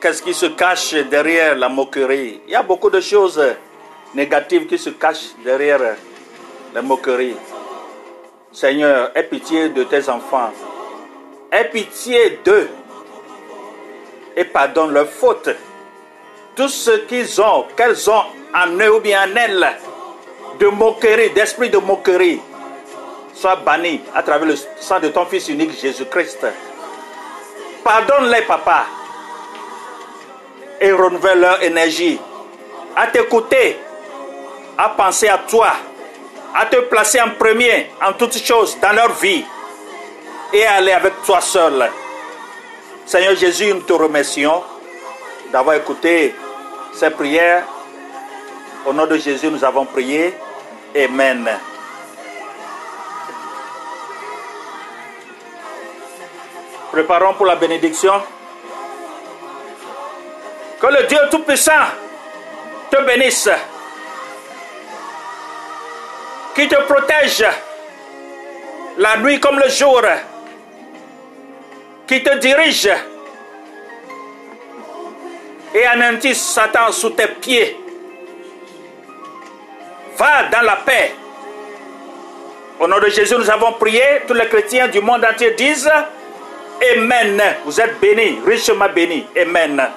Qu'est-ce 0.00 0.22
qui 0.22 0.32
se 0.32 0.46
cache 0.46 0.94
derrière 1.10 1.56
la 1.56 1.68
moquerie? 1.68 2.40
Il 2.46 2.52
y 2.52 2.54
a 2.54 2.62
beaucoup 2.62 2.88
de 2.90 3.00
choses 3.00 3.42
négatives 4.14 4.68
qui 4.68 4.78
se 4.78 4.90
cachent 4.90 5.34
derrière 5.44 5.96
la 6.72 6.82
moquerie. 6.82 7.34
Seigneur, 8.52 9.10
aie 9.14 9.22
pitié 9.22 9.70
de 9.70 9.82
tes 9.84 10.10
enfants. 10.10 10.52
Aie 11.50 11.70
pitié 11.70 12.38
d'eux. 12.44 12.68
Et 14.36 14.44
pardonne 14.44 14.92
leurs 14.92 15.08
fautes. 15.08 15.50
Tout 16.54 16.68
ce 16.68 16.90
qu'ils 16.90 17.40
ont, 17.40 17.64
qu'elles 17.76 18.10
ont 18.10 18.24
en 18.54 18.66
eux 18.78 18.96
ou 18.96 19.00
bien 19.00 19.26
en 19.26 19.36
elles, 19.36 19.66
de 20.58 20.66
moquerie, 20.66 21.30
d'esprit 21.30 21.70
de 21.70 21.78
moquerie, 21.78 22.40
soit 23.34 23.56
banni 23.56 24.02
à 24.14 24.22
travers 24.22 24.46
le 24.46 24.54
sang 24.78 25.00
de 25.00 25.08
ton 25.08 25.24
Fils 25.24 25.48
unique 25.48 25.80
Jésus-Christ. 25.80 26.46
Pardonne-les, 27.82 28.42
papa. 28.42 28.84
Et 30.78 30.92
renouvelle 30.92 31.40
leur 31.40 31.62
énergie 31.62 32.20
à 32.96 33.06
t'écouter, 33.06 33.78
à 34.76 34.90
penser 34.90 35.28
à 35.28 35.38
toi 35.38 35.72
à 36.54 36.66
te 36.66 36.76
placer 36.76 37.20
en 37.20 37.30
premier 37.30 37.90
en 38.02 38.12
toutes 38.12 38.36
choses 38.38 38.78
dans 38.80 38.92
leur 38.92 39.12
vie 39.14 39.44
et 40.52 40.64
à 40.66 40.74
aller 40.74 40.92
avec 40.92 41.22
toi 41.24 41.40
seul. 41.40 41.90
Seigneur 43.06 43.34
Jésus, 43.36 43.72
nous 43.72 43.80
te 43.80 43.92
remercions 43.92 44.62
d'avoir 45.50 45.76
écouté 45.76 46.34
ces 46.92 47.10
prières. 47.10 47.64
Au 48.86 48.92
nom 48.92 49.06
de 49.06 49.16
Jésus, 49.16 49.48
nous 49.48 49.64
avons 49.64 49.84
prié. 49.84 50.34
Amen. 50.94 51.48
Préparons 56.90 57.34
pour 57.34 57.46
la 57.46 57.56
bénédiction. 57.56 58.12
Que 60.80 60.86
le 60.88 61.06
Dieu 61.06 61.18
Tout-Puissant 61.30 61.72
te 62.90 63.00
bénisse 63.02 63.48
qui 66.54 66.68
te 66.68 66.76
protège 66.82 67.44
la 68.98 69.16
nuit 69.18 69.40
comme 69.40 69.58
le 69.58 69.68
jour, 69.68 70.02
qui 72.06 72.22
te 72.22 72.36
dirige 72.38 72.90
et 75.74 75.86
anéantit 75.86 76.34
Satan 76.34 76.92
sous 76.92 77.10
tes 77.10 77.28
pieds. 77.28 77.76
Va 80.16 80.44
dans 80.52 80.60
la 80.62 80.76
paix. 80.76 81.14
Au 82.78 82.86
nom 82.86 82.98
de 82.98 83.08
Jésus, 83.08 83.34
nous 83.38 83.50
avons 83.50 83.72
prié. 83.72 84.02
Tous 84.26 84.34
les 84.34 84.46
chrétiens 84.46 84.88
du 84.88 85.00
monde 85.00 85.24
entier 85.24 85.52
disent 85.52 85.90
Amen. 86.94 87.42
Vous 87.64 87.80
êtes 87.80 87.98
bénis, 88.00 88.40
richement 88.44 88.88
bénis. 88.94 89.26
Amen. 89.40 89.88